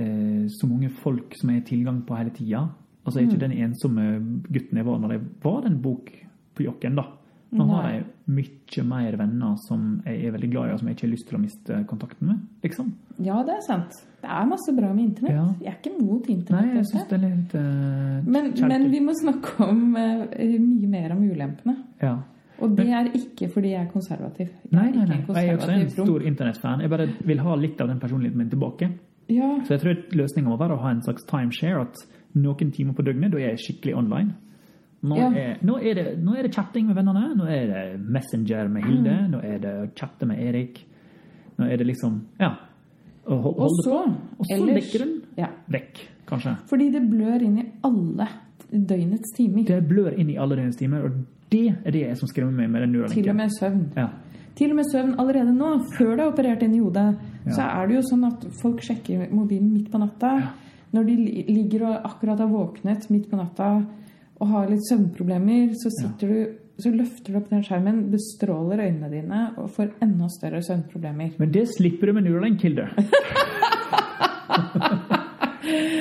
[0.00, 2.68] eh, så mange folk som jeg har tilgang på hele tida.
[3.10, 4.04] Altså jeg er ikke den ensomme
[4.46, 6.12] gutten jeg var når jeg var den bok
[6.56, 7.08] på jokken, da.
[7.50, 10.96] Nå har jeg mye mer venner som jeg er veldig glad i, og som jeg
[10.96, 12.42] ikke har lyst til å miste kontakten med.
[12.62, 12.92] liksom.
[13.26, 13.96] ja, det er sant.
[14.20, 15.34] Det er masse bra med internett.
[15.34, 15.46] Ja.
[15.64, 16.68] Jeg er ikke mot internett.
[16.68, 20.92] Nei, jeg synes det er litt uh, men, men vi må snakke om uh, mye
[20.94, 21.76] mer om ulempene.
[22.04, 22.14] Ja.
[22.60, 24.50] Og det er ikke fordi jeg er konservativ.
[24.68, 25.20] Jeg Nei, nei, nei.
[25.24, 26.82] Jeg er også en stor internettfan.
[26.84, 28.90] Jeg bare vil ha litt av den personligheten min tilbake.
[29.30, 31.86] Ja, Så jeg tror løsninga må være å ha en slags timeshare.
[31.86, 34.34] At noen timer på døgnet, da er jeg skikkelig online.
[35.02, 35.30] Nå, Ja.
[35.32, 37.34] er, nå, er det, nå er det chatting med vennene.
[37.36, 39.14] Nå er det Messenger med Hilde.
[39.22, 39.30] Mm.
[39.30, 40.84] Nå er det chatte med Erik.
[41.58, 42.50] Nå er det liksom Ja.
[43.26, 43.96] Å hold Og så.
[44.38, 45.48] Og så ellers- legger den ja.
[45.70, 46.56] vekk, kanskje.
[46.68, 48.28] Fordi det blør inn i alle
[48.72, 49.64] døgnets timer.
[49.64, 51.12] Det blør inn i alle døgnets timer, og
[51.50, 53.92] det er det som skremmer meg med den Til og med søvn.
[53.96, 54.08] Ja.
[54.54, 57.16] Til og med søvn allerede nå, før det er operert inn i hodet,
[57.46, 57.52] Ja.
[57.52, 60.52] så er det jo sånn at folk sjekker mobilen midt på natta.
[60.90, 61.16] Når de
[61.48, 63.76] ligger og akkurat har våknet midt på natta
[64.40, 69.10] og har litt søvnproblemer, så sitter du så løfter du opp den skjermen, bestråler øynene
[69.12, 71.34] dine og får enda større søvnproblemer.
[71.36, 72.86] Men det slipper du med Neuralink-kilde.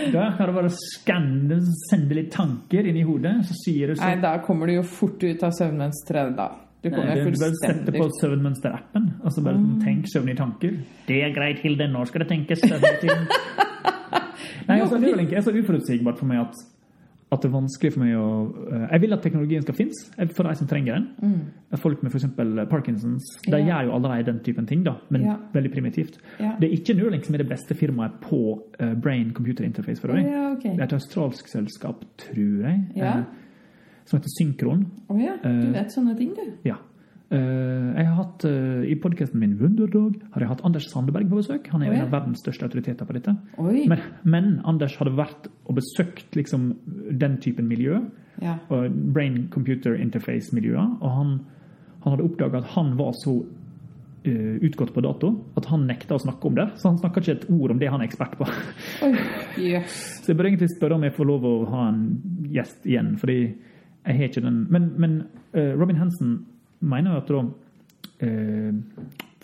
[0.09, 1.59] Da kan du bare skanne,
[1.89, 4.85] sende litt tanker inn i hodet, så sier du Nei, sånn da kommer du jo
[4.87, 6.47] fort ut av søvnmønsteret, da.
[6.83, 9.07] Du Nei, kommer du bare setter på søvnmønster-appen.
[9.27, 9.81] Altså bare mm.
[9.83, 10.77] tenk søvn i tanker.
[11.09, 11.89] Det er greit, Hilde.
[11.91, 12.81] Nå skal det tenkes søvn.
[14.69, 16.53] Nei, altså, det er så uforutsigbart for meg at,
[17.33, 18.27] at det er vanskelig for meg å
[18.69, 21.33] eh, Jeg vil at teknologien skal finnes eh, for de som trenger den.
[21.81, 22.27] Folk med f.eks.
[22.71, 23.57] Parkinsons de Mm.
[23.57, 23.59] Ja.
[23.65, 25.35] gjør jo allerede den typen ting, da, men Ja.
[25.53, 26.19] veldig primitivt.
[26.39, 26.53] Ja.
[26.61, 28.39] Det er ikke Neuralink som er det beste firmaet på
[28.79, 30.25] eh, brain computer interface for øvrig.
[30.31, 30.63] ja, ok.
[30.63, 33.17] Det er et australsk selskap, tror jeg, Ja.
[33.19, 33.23] eh,
[34.09, 34.85] som heter Synkron.
[35.07, 36.45] Å ja, du Eh, vet sånne ting, du.
[36.67, 36.79] Ja.
[37.29, 41.37] Eh, jeg har hatt, eh, I podkasten min Wunderdog har jeg hatt Anders Sandeberg på
[41.43, 41.67] besøk.
[41.69, 41.99] Han er oh, ja.
[42.01, 43.35] en av verdens største autoriteter på dette.
[43.59, 46.71] Men, men Anders hadde vært og besøkt liksom,
[47.21, 48.01] den typen miljø,
[48.41, 48.55] Ja.
[48.69, 51.31] brain computer interface-miljøer, og han,
[52.05, 53.41] han hadde oppdaga at han var så
[54.61, 56.65] utgått på dato at han nekta å snakke om det.
[56.77, 58.47] Så han snakka ikke et ord om det han er ekspert på.
[59.05, 59.13] Oi,
[59.57, 59.95] yes.
[60.23, 62.01] Så jeg bør egentlig spørre om jeg får lov å ha en
[62.51, 63.37] gjest igjen, fordi
[64.05, 65.23] jeg har ikke den Men, men
[65.53, 66.45] eh, Robin Hansen
[66.79, 67.43] mener at da
[68.25, 68.73] eh,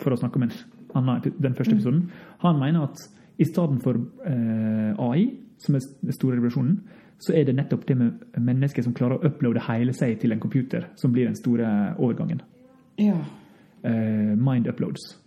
[0.00, 2.06] For å snakke om den første episoden
[2.44, 3.02] Han mener at
[3.36, 5.26] i stedet for eh, AI,
[5.60, 6.78] som er den store revolusjonen,
[7.20, 10.40] så er det nettopp det med mennesker som klarer å uploade hele seg til en
[10.40, 11.66] computer, som blir den store
[11.98, 12.40] overgangen.
[12.96, 13.18] Ja.
[13.84, 15.18] Mind uploads.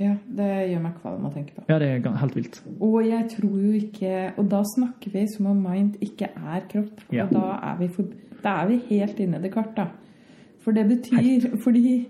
[0.00, 1.62] ja, det gjør meg kvalm å tenke på.
[1.70, 2.58] Ja, det er helt vilt.
[2.82, 7.04] Og jeg tror jo ikke Og da snakker vi som om mind ikke er kropp.
[7.14, 7.28] Ja.
[7.28, 8.10] Og da er, vi for,
[8.44, 9.88] da er vi helt inne i det kart, da.
[10.64, 12.06] For det betyr Fordi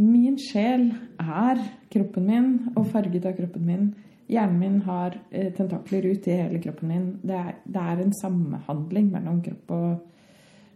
[0.00, 1.58] min sjel er
[1.92, 3.90] kroppen min, og farget av kroppen min.
[4.30, 7.08] Hjernen min har eh, tentakler ut i hele kroppen min.
[7.22, 9.88] Det er, det er en samhandling mellom kropp og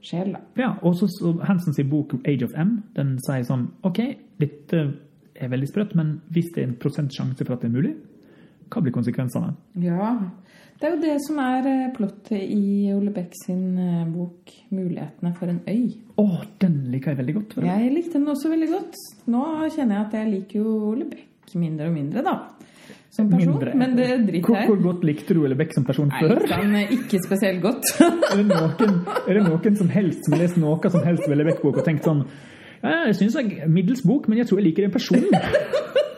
[0.05, 0.43] sjel, da.
[0.61, 4.01] Ja, og så, så Hansens bok 'Age of M' den sier sånn OK,
[4.41, 4.83] dette
[5.35, 7.95] er veldig sprøtt, men hvis det er en prosentsjanse for at det er mulig,
[8.75, 9.55] hva blir konsekvensene?
[9.83, 10.15] Ja.
[10.75, 15.31] Det er jo det som er eh, plottet i Ole Beck sin eh, bok 'Mulighetene
[15.37, 15.95] for en øy'.
[16.19, 16.27] Å,
[16.61, 17.55] den liker jeg veldig godt.
[17.63, 18.99] Jeg likte den også veldig godt.
[19.31, 22.35] Nå kjenner jeg at jeg liker jo Ole Beck mindre og mindre, da.
[23.15, 23.53] Som person.
[23.55, 23.75] Mindre.
[23.79, 26.43] Men det driter jeg hvor godt likte du Ole Beck som person før?
[26.51, 27.95] eh, ikke spesielt godt.
[28.35, 28.99] Er det noen,
[29.29, 32.09] er det noen som helst som har lest noe som helst Ole Beck-bok og tenkt
[32.09, 32.25] sånn
[32.85, 35.31] ja, jeg syns jeg middels bok, men jeg tror jeg liker den personen.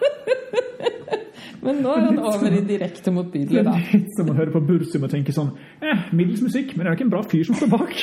[1.66, 3.76] Men nå er han over i direkte motbydelig, da.
[3.92, 5.52] Litt som å høre på Bursum og tenke sånn
[5.82, 7.96] eh, Middels musikk, men det er ikke en bra fyr som står bak.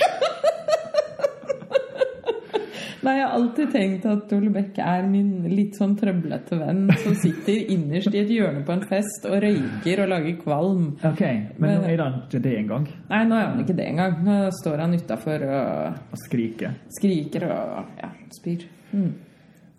[3.04, 7.18] Nei, jeg har alltid tenkt at Ole Bekk er min litt sånn trøblete venn som
[7.20, 10.86] sitter innerst i et hjørne på en fest og røyker og lager kvalm.
[11.10, 11.24] Ok,
[11.60, 12.86] men nå er han ikke det engang.
[13.10, 14.16] Nei, nå er han ikke det engang.
[14.24, 16.72] Nå står han utafor og Å skrike.
[16.96, 18.64] skriker og ja, spyr.
[18.96, 19.12] Mm.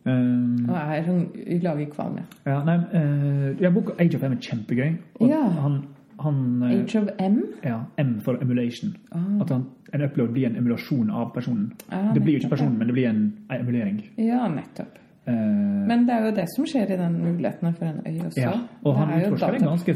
[0.05, 1.23] Um, Og er sånn,
[1.65, 2.25] lager kvalme.
[2.45, 2.53] ja.
[2.53, 2.75] Ja, nei,
[3.65, 4.91] uh, boka Age of M er kjempegøy.
[5.25, 5.39] Ja.
[5.63, 5.79] Han,
[6.21, 7.39] han eh, Age of M?
[7.65, 8.93] ja, M for emulation.
[9.41, 11.73] At han, en upload blir en emulasjon av personen.
[11.89, 14.03] Ah, det blir jo ikke personen, men det blir en, en emulering.
[14.21, 15.01] Ja, nettopp.
[15.27, 15.33] Uh,
[15.89, 18.41] Men det er jo det som skjer i den muligheten for en øy også.
[18.43, 18.53] ja,
[18.85, 19.95] og han er utforsker en ganske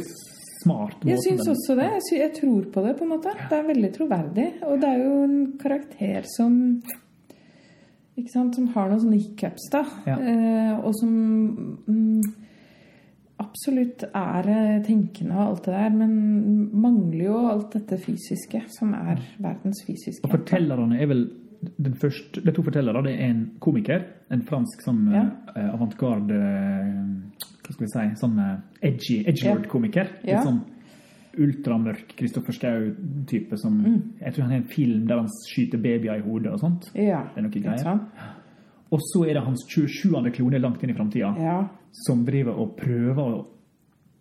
[0.62, 1.10] smart måte.
[1.10, 1.90] Jeg syns også det.
[1.98, 3.34] Jeg, jeg tror på det, på en måte.
[3.50, 4.48] Det er veldig troverdig.
[4.64, 6.56] Og det er jo en karakter som
[8.18, 9.84] ikke sant, Som har noen sånne hiccups, da.
[10.08, 10.16] Ja.
[10.18, 11.10] Eh, og som
[11.86, 12.22] mm,
[13.38, 16.14] absolutt er eh, tenkende og alt det der, men
[16.82, 20.24] mangler jo alt dette fysiske, som er verdens fysiske.
[20.26, 21.28] Og fortellerne er vel
[21.82, 25.24] den første, De to fortellere det er en komiker, en fransk sånn Ja.
[25.56, 28.36] eh, avantgarde eh, Hva skal vi si Sånn
[28.82, 30.12] edgy, edgelord-komiker.
[30.24, 30.38] Ja.
[30.38, 30.60] Litt sånn
[31.38, 34.02] ultramørk Kristoffer Schau-type som Mm.
[34.20, 36.90] Jeg tror han har en film der han skyter babyer i hodet og sånt.
[36.94, 37.78] Ja, Det er noe greier.
[37.78, 38.02] sant?
[38.90, 40.30] Og så er det hans 27.
[40.32, 41.68] klone langt inn i framtida Ja.
[41.92, 43.46] som driver og prøver å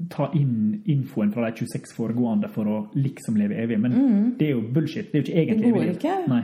[0.10, 3.80] ta inn infoen fra de 26 foregående for å liksom leve evig.
[3.80, 5.12] Men det er jo bullshit.
[5.12, 5.94] Det er jo ikke egentlig evig.
[5.94, 6.28] Det går ikke.
[6.30, 6.44] Nei.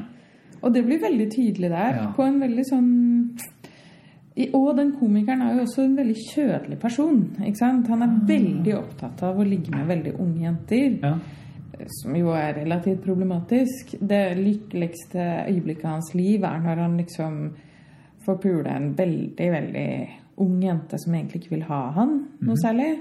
[0.63, 1.95] Og det blir veldig tydelig der.
[1.95, 2.11] Ja.
[2.15, 3.22] På en veldig sånn
[4.34, 7.20] Og den komikeren er jo også en veldig kjødelig person.
[7.38, 10.98] Han er veldig opptatt av å ligge med veldig unge jenter.
[11.04, 11.14] Ja.
[12.02, 13.96] Som jo er relativt problematisk.
[14.00, 17.40] Det lykkeligste øyeblikket av hans liv er når han liksom
[18.26, 19.90] får pule en veldig, veldig
[20.42, 22.94] ung jente som egentlig ikke vil ha han noe særlig.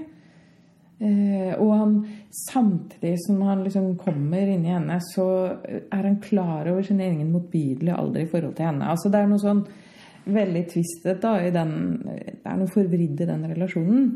[1.03, 1.95] Eh, og han
[2.29, 5.25] samtidig som han liksom kommer inn i henne, så
[5.65, 8.91] er han klar over sin egen motbydelige alder i forhold til henne.
[8.91, 9.63] Altså Det er noe sånn
[10.25, 11.73] veldig twistet da i den
[12.05, 14.11] Det er noe forvridd i den relasjonen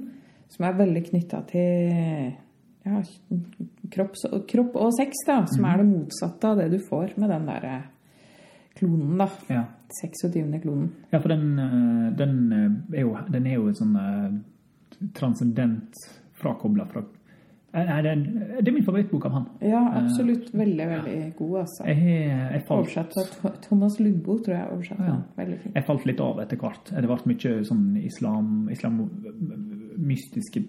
[0.47, 1.89] som er veldig knytta til
[2.87, 3.01] ja,
[3.91, 4.15] kropp,
[4.47, 7.73] kropp og sex, da, som er det motsatte av det du får med den derre
[8.77, 9.27] klonen, da.
[9.51, 9.65] ja.
[10.01, 10.61] 26.
[10.61, 10.89] klonen.
[11.09, 15.99] Ja, for den, eh, den, eh, er jo, den er jo et sånn eh, transcendent
[16.37, 17.03] frakobla fra
[17.78, 19.47] Nei, det, er, det er min favorittbok av han.
[19.61, 20.49] Ja, absolutt.
[20.53, 21.86] Veldig, veldig god, altså.
[21.89, 24.71] Jeg, jeg, falt, Oversatt av Thomas Lundbo, tror jeg.
[24.73, 25.17] oversatt Ja.
[25.38, 25.75] Veldig fint.
[25.78, 26.93] jeg falt litt av etter hvert.
[26.93, 29.01] Det ble mye sånn islam, islam
[29.97, 30.63] mystiske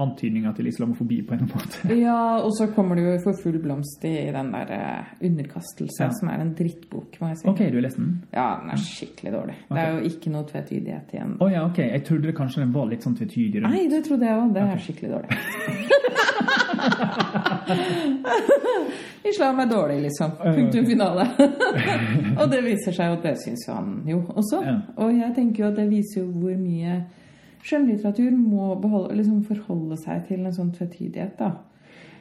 [0.00, 1.76] antydninger til islamofobi på en måte.
[1.98, 6.10] Ja, og så kommer du jo for full blomst i den der eh, Underkastelse, Ja.
[6.14, 7.48] som er en drittbok, må jeg si.
[7.50, 8.10] Ok, du har lest den?
[8.32, 9.56] Ja, den er skikkelig dårlig.
[9.72, 11.32] Det er jo ikke noe tvetydighet igjen.
[11.42, 11.78] Å ja, ok.
[11.84, 13.58] Jeg trodde kanskje den var litt sånn tvetydig.
[13.66, 14.48] Nei, det trodde jeg òg.
[14.54, 15.30] Det er skikkelig dårlig.
[19.28, 20.30] Islam er dårlig, liksom.
[20.40, 21.26] Punktum finale.
[22.40, 24.60] og det viser seg jo at det syns han jo også.
[24.64, 24.76] Ja.
[25.02, 27.00] Og jeg tenker jo at det viser jo hvor mye
[27.62, 31.56] skjønnlitteratur må beholde, liksom forholde seg til en sånn tvetydighet, da.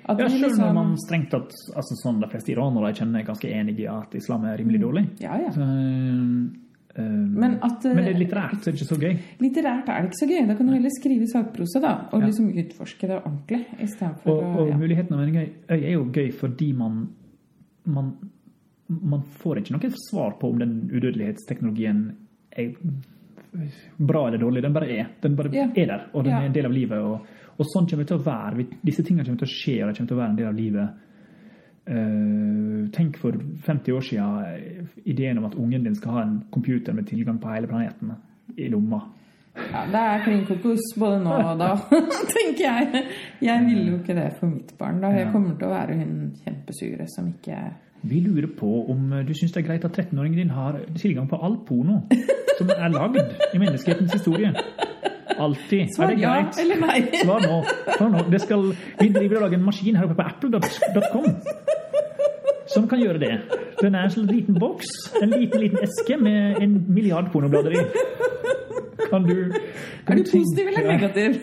[0.08, 3.20] At Ja, selv når liksom- man strengt tatt altså sånn De fleste iranere jeg kjenner
[3.20, 5.10] er ganske enig i at islam er rimelig dårlig.
[5.20, 5.50] Ja, ja.
[5.50, 6.54] Så, um,
[6.98, 9.20] Men at eh, men det er litterært, så er det ikke så gøy.
[9.40, 10.48] litterært er det ikke så gøy.
[10.48, 12.08] Da kan du heller skrive sakprosa, da.
[12.14, 13.66] Og liksom utforske det ordentlig.
[14.26, 14.78] Og, å og ja.
[14.78, 17.10] muligheten av en gøy er jo gøy fordi man,
[17.86, 18.14] man
[18.90, 22.16] Man får ikke noe svar på om den udødelighetsteknologien
[22.54, 22.72] er
[23.98, 24.64] bra eller dårlig.
[24.64, 25.10] Den bare er.
[25.22, 25.74] Den bare yeah.
[25.76, 26.43] er der, og den yeah.
[26.43, 27.00] er en del av livet.
[27.00, 28.66] Og, og sånn kommer det til å være.
[28.86, 30.58] Disse tingene kommer til å skje, og de kommer til å være en del av
[30.58, 31.04] livet.
[31.88, 36.41] Uh, tenk for 50 år siden eh, ideen om at ungen din skal ha en
[36.52, 38.12] computer med tilgang på hele planeten
[38.60, 39.00] i lomma.
[39.72, 41.72] Ja, det er klin kokos både nå og da,
[42.36, 43.04] tenker jeg.
[43.41, 45.00] Jeg ville jo ikke det for mitt barn.
[45.02, 45.14] da.
[45.16, 47.62] Jeg kommer til å være hun kjempesure som ikke
[48.08, 51.39] Vi lurer på om du syns det er greit at 13-åringen din har tilgang på
[51.43, 52.01] all porno
[52.58, 53.20] som er lagd
[53.53, 54.53] i menneskehetens historie.
[55.38, 55.82] Alltid.
[55.82, 57.01] Er Svar det ja eller nei.
[57.24, 57.58] Svar nå.
[57.97, 58.24] Svar nå.
[58.32, 61.28] Det skal, vi driver og lager en maskin her oppe på apple.com
[62.68, 63.34] som kan gjøre det.
[63.82, 64.89] Den er en sånn liten boks,
[65.22, 67.84] en liten, liten eske med en milliard pornoblader i.
[69.08, 69.53] Kan du
[70.08, 71.38] Er du positiv eller negativ?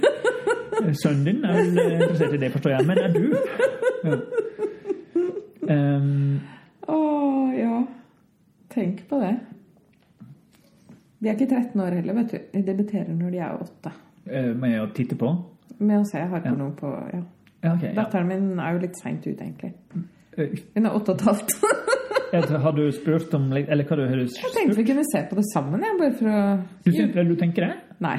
[1.02, 2.86] Sønnen din er vel eh, interessert i det, forstår jeg.
[2.86, 3.36] Men er du?
[4.04, 4.16] Ja.
[5.64, 6.40] Um,
[6.92, 6.98] Å
[7.56, 7.78] ja.
[8.74, 9.32] Tenk på det.
[11.24, 12.38] De er ikke 13 år heller, vet du.
[12.52, 13.92] De debuterer når de er 8.
[14.28, 15.30] eh, med å titte på?
[15.80, 17.22] Med å se hardporno på ja.
[17.64, 17.94] Ja, på Ja.
[17.96, 19.72] Datteren min er jo litt seint ute, egentlig.
[20.36, 21.54] Eh, Hun er 8 og et halvt.
[22.34, 25.36] jeg- Har du spurt om Eller hva du har Jeg tenkte vi kunne se på
[25.38, 26.38] det sammen, jeg, bare for å
[26.84, 27.74] du, syns- du tenker det?
[28.00, 28.16] Nei.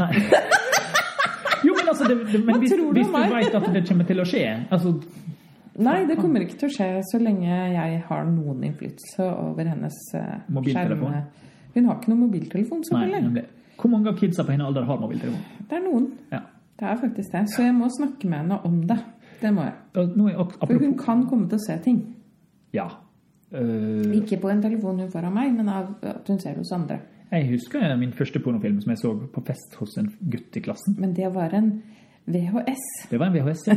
[1.66, 4.20] Jo, men altså det, det, men hvis, du hvis du vet at det kommer til
[4.22, 4.92] å skje altså,
[5.76, 9.98] Nei, det kommer ikke til å skje så lenge jeg har noen innflytelse over hennes
[10.16, 10.38] eh,
[10.70, 11.02] skjerm.
[11.76, 13.46] Hun har ikke noen mobiltelefon, selvfølgelig.
[13.76, 15.42] Hvor mange av kidsa på hennes alder har mobiltelefon?
[15.70, 16.06] Det er noen.
[16.32, 16.40] Ja.
[16.80, 17.42] Det er faktisk det.
[17.52, 18.98] Så jeg må snakke med henne om det.
[19.42, 19.74] Det må jeg.
[20.40, 22.00] Ok- For hun kan komme til å se ting.
[22.76, 22.88] Ja.
[23.54, 24.12] Uh...
[24.16, 27.00] Ikke på en telefon hun får av meg, men av at hun ser hos andre.
[27.32, 30.96] jeg husker min første pornofilm som jeg så på fest hos en gutt i klassen.
[31.00, 31.70] Men det var en
[32.28, 32.84] VHS.
[33.12, 33.68] Det var en VHS.
[33.68, 33.76] ja.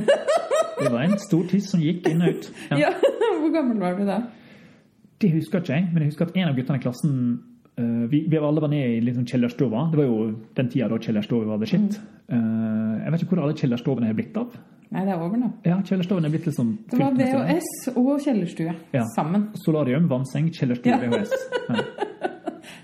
[0.79, 2.51] Det var en stor tiss som gikk inn og ut.
[2.71, 2.77] Ja.
[2.87, 2.91] Ja,
[3.41, 4.21] Hvor gammel var du da?
[5.21, 7.15] Det husker ikke jeg, men jeg husker at en av guttene i klassen
[8.11, 9.91] vi, vi alle var nede i liksom kjellerstua.
[9.93, 11.99] Det var jo den tida da kjellerstua var the shit.
[12.29, 14.57] Eh, jeg vet ikke hvor alle kjellerstovene er blitt av.
[14.91, 15.51] Nei, det er over nå.
[15.69, 17.13] Ja, kjellerstuen er blitt liksom Det var.
[17.13, 19.03] VHS og kjellerstue Ja.
[19.15, 19.51] sammen.
[19.65, 20.99] Solarium, vannseng, kjellerstue, Ja.
[20.99, 21.33] VHS.
[21.69, 21.83] Ja.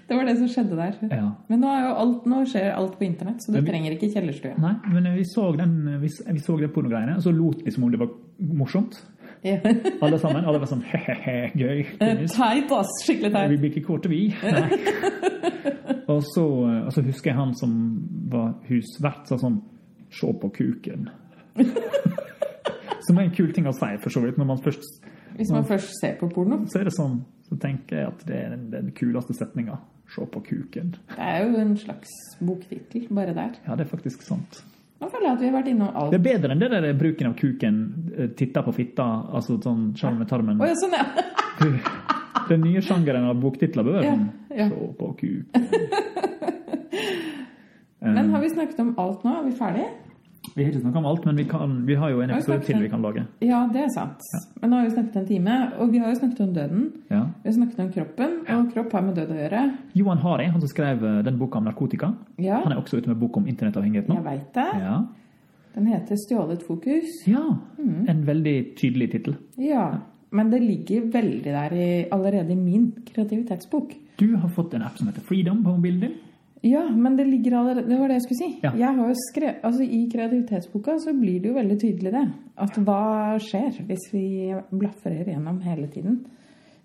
[0.06, 0.96] Det var det som skjedde der.
[1.16, 1.30] ja.
[1.48, 4.52] Men nå, alt, nå skjer alt på internett, så du vi- trenger ikke kjellerstue.
[4.60, 5.72] Nei, men vi så den,
[6.02, 8.98] vi, vi så det pornogreiene, og så lot vi som om det var morsomt.
[9.44, 9.58] Ja.
[10.04, 10.44] Alle sammen.
[10.48, 11.82] Alle var sånn he-he-he, gøy.
[12.00, 12.92] Eh, Teit, ass.
[13.04, 14.22] Skikkelig Vi blir ikke kåte, vi.
[16.08, 16.42] Og så,
[16.84, 17.70] og så husker jeg han som
[18.28, 19.62] var husvert, sa sånn
[20.14, 21.08] Se på kuken.
[23.06, 24.36] Som er en kul ting å si, for så vidt.
[24.38, 24.84] Når man først
[25.34, 26.60] Hvis man først ser på porno.
[26.70, 27.16] Så er det sånn,
[27.48, 29.80] så tenker jeg at det er den, den kuleste setninga.
[30.14, 30.92] Se på kuken.
[31.16, 32.12] Det er jo en slags
[32.44, 33.58] boktittel bare der.
[33.66, 34.60] Ja, det er faktisk sant.
[35.02, 37.30] Nå føler jeg at vi har vært innom Det er bedre enn det der bruken
[37.30, 37.78] av kuken,
[38.14, 40.60] eh, titta på fitta, altså sånn sjarm med tarmen.
[40.62, 41.04] Oh, ja, sånn, ja.
[42.50, 44.68] Den nye sjangeren av boktitler bør være Ja, sånn ja.
[44.70, 45.64] Se på kuken.
[48.04, 49.32] Men har vi snakket om alt nå?
[49.38, 49.88] Er vi ferdige?
[50.54, 52.78] Vi har ikke snakka om alt, men vi, kan, vi har jo en episode til
[52.84, 53.24] vi kan lage.
[53.42, 54.20] Ja, det er sant.
[54.60, 56.84] Men nå har vi snakket en time, og vi har jo snakket om døden.
[57.10, 57.22] Ja.
[57.42, 59.62] Vi har snakket om kroppen, og kropp har med død å gjøre.
[59.98, 63.10] Johan Hari, han som skrev eh, den boka om narkotika, Ja, han er også ute
[63.10, 64.14] med bok om internettavhengighet nå.
[64.20, 64.68] jeg vet det.
[64.84, 64.96] Ja.
[65.74, 67.24] Den heter 'Stjålet fokus'.
[67.26, 67.42] ja.
[67.78, 68.04] Mm.
[68.08, 69.34] En veldig tydelig tittel.
[69.58, 69.88] Ja,
[70.30, 73.94] men det ligger veldig der i, allerede i min kreativitetsbok.
[74.18, 76.14] Du har fått en app som heter Freedom på mobilen din.
[76.64, 78.60] Ja, men det ligger allerede Det var det jeg skulle si.
[78.62, 78.70] Ja.
[78.78, 82.24] Jeg har jo skrevet, altså I kreativitetsboka så blir det jo veldig tydelig det.
[82.64, 83.00] At hva
[83.42, 84.28] skjer hvis vi
[84.70, 86.22] blafrer gjennom hele tiden?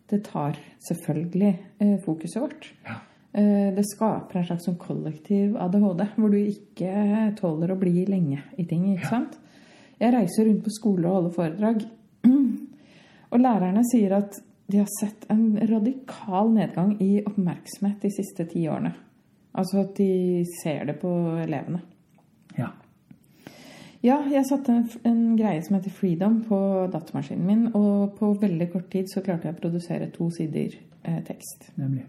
[0.10, 0.58] Det tar
[0.88, 2.74] selvfølgelig eh, fokuset vårt.
[2.88, 2.98] Ja.
[3.32, 8.42] Eh, det skaper en slags sånn kollektiv ADHD, hvor du ikke tåler å bli lenge
[8.58, 8.88] i ting.
[8.96, 9.38] ikke sant?
[10.00, 11.86] Jeg reiser rundt på skole og holder foredrag.
[13.30, 14.40] Og lærerne sier at
[14.70, 18.96] de har sett en radikal nedgang i oppmerksomhet de siste ti årene.
[19.54, 21.10] Altså at de ser det på
[21.42, 21.82] elevene.
[22.58, 22.70] Ja.
[24.04, 26.60] Ja, jeg satte en, en greie som heter Freedom på
[26.94, 31.20] datamaskinen min, og på veldig kort tid så klarte jeg å produsere to sider eh,
[31.28, 31.72] tekst.
[31.76, 32.06] Nemlig.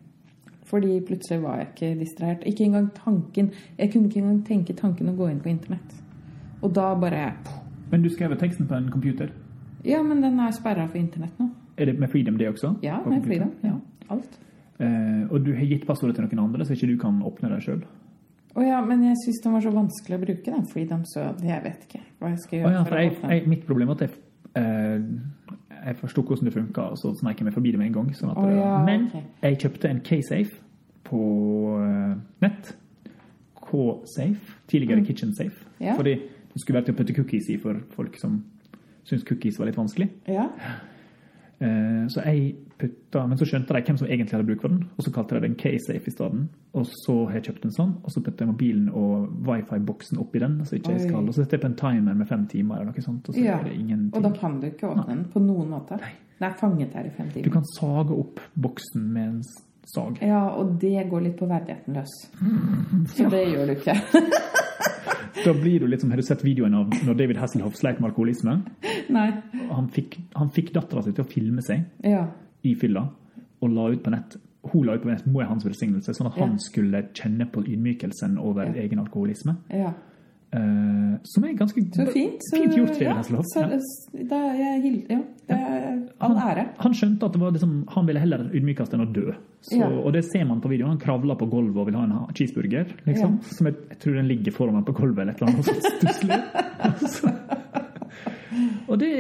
[0.71, 2.47] Fordi plutselig var jeg ikke distrahert.
[2.47, 3.51] Ikke engang tanken.
[3.79, 5.97] Jeg kunne ikke engang tenke tanken å gå inn på internett.
[6.63, 7.33] Og da bare
[7.91, 9.33] Men du skrev teksten på en computer.
[9.85, 11.49] Ja, men den er sperra for internett nå.
[11.77, 12.75] Er det med Freedom, det også?
[12.83, 13.25] Ja, med?
[13.25, 13.51] Freedom.
[13.65, 13.75] Ja,
[14.11, 14.40] alt.
[15.31, 17.83] Og du har gitt passordet til noen andre, så ikke du kan åpne det sjøl?
[18.59, 21.63] Å ja, men jeg syns den var så vanskelig å bruke, den Freedom, så jeg
[21.63, 24.01] vet ikke hva jeg skal Oh, gjøre ja, for for jeg, jeg, mitt problem var
[24.01, 24.17] at jeg,
[24.59, 25.05] eh,
[25.87, 28.11] jeg forsto hvordan det funka, og så sneik jeg meg forbi det med en gang.
[28.19, 29.23] Sånn Å, ja, men okay.
[29.47, 30.59] jeg kjøpte en K-Safe
[31.07, 31.23] på
[31.79, 32.73] eh, nett.
[33.71, 34.59] K-Safe.
[34.67, 35.63] Tidligere Kitchen Safe.
[35.79, 35.87] Mm.
[35.87, 35.95] Ja.
[36.01, 36.17] Fordi
[36.51, 38.41] det skulle vært til å putte cookies i for folk som
[39.07, 40.11] syntes cookies var litt vanskelig.
[40.27, 40.49] Ja.
[41.63, 44.83] Eh, Så jeg putta, Men så skjønte de hvem som egentlig hadde bruk for den,
[44.97, 46.43] og så kalte de den K-Safe i stedet.
[46.75, 50.43] Og så har jeg kjøpt en sånn, og så putta jeg mobilen og wifi-boksen oppi
[50.43, 50.59] den.
[50.67, 52.93] Så ikke jeg skal, og så setter jeg på en timer med fem timer, eller
[52.93, 54.15] noe sånt, og så Ja, er det ingenting.
[54.17, 56.01] Og da kan du ikke åpne den på noen måte.
[56.41, 59.43] Den er fanget her i fem Du kan sage opp boksen med en
[59.95, 60.19] sag.
[60.25, 62.15] Ja, og det går litt på verdigheten løs.
[63.15, 63.99] Så det gjør du ikke.
[65.45, 68.11] Da blir du litt som, Har du sett videoen av når David Hasselhoff sleit med
[68.11, 68.59] alkoholisme?
[69.13, 69.29] Nei.
[69.71, 72.27] Han fikk, han fikk dattera si til å filme seg Ja.
[72.63, 73.07] I fylla
[73.61, 74.37] og la ut på nett.
[74.73, 77.63] Hun la ut på nett må jeg hans velsignelse, sånn at han skulle kjenne på
[77.65, 79.57] ydmykelsen over egen alkoholisme.
[79.71, 79.93] ja.
[80.51, 82.41] Uh, som er ganske Så fint.
[82.43, 83.47] Så, fint gjort, ja, Hasselhoff.
[83.53, 83.61] så,
[84.27, 85.19] da jeg ja.
[85.47, 85.85] Det er
[86.19, 86.65] all Han, ære.
[86.83, 89.31] han skjønte at det var liksom, han ville heller ydmykes enn å dø.
[89.63, 89.87] Så, Ja.
[89.87, 90.91] Og det ser man på videoen.
[90.97, 92.91] Han kravler på gulvet og vil ha en cheeseburger.
[93.07, 93.55] Liksom, Ja.
[93.55, 95.65] Som jeg, jeg tror den ligger foran ham på gulvet eller et eller annet.
[95.71, 97.41] sånt stusslig.
[98.91, 99.13] Og det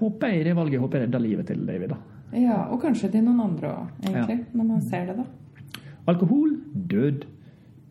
[0.00, 1.88] håper jeg, det valget håper jeg redder livet til David.
[1.92, 1.96] da.
[2.34, 4.40] Ja, og kanskje til noen andre òg, egentlig.
[4.52, 5.80] Når man ser det, da.
[6.10, 6.56] Alkohol,
[6.90, 7.24] død.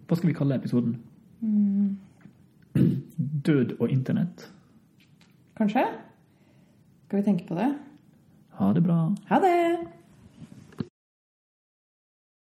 [0.07, 0.97] Hva skal vi kalle episoden?
[1.39, 1.97] Mm.
[3.47, 4.49] Død og internett.
[5.57, 5.85] Kanskje?
[7.07, 7.71] Skal vi tenke på det?
[8.59, 8.99] Ha det bra.
[9.29, 9.57] Ha det!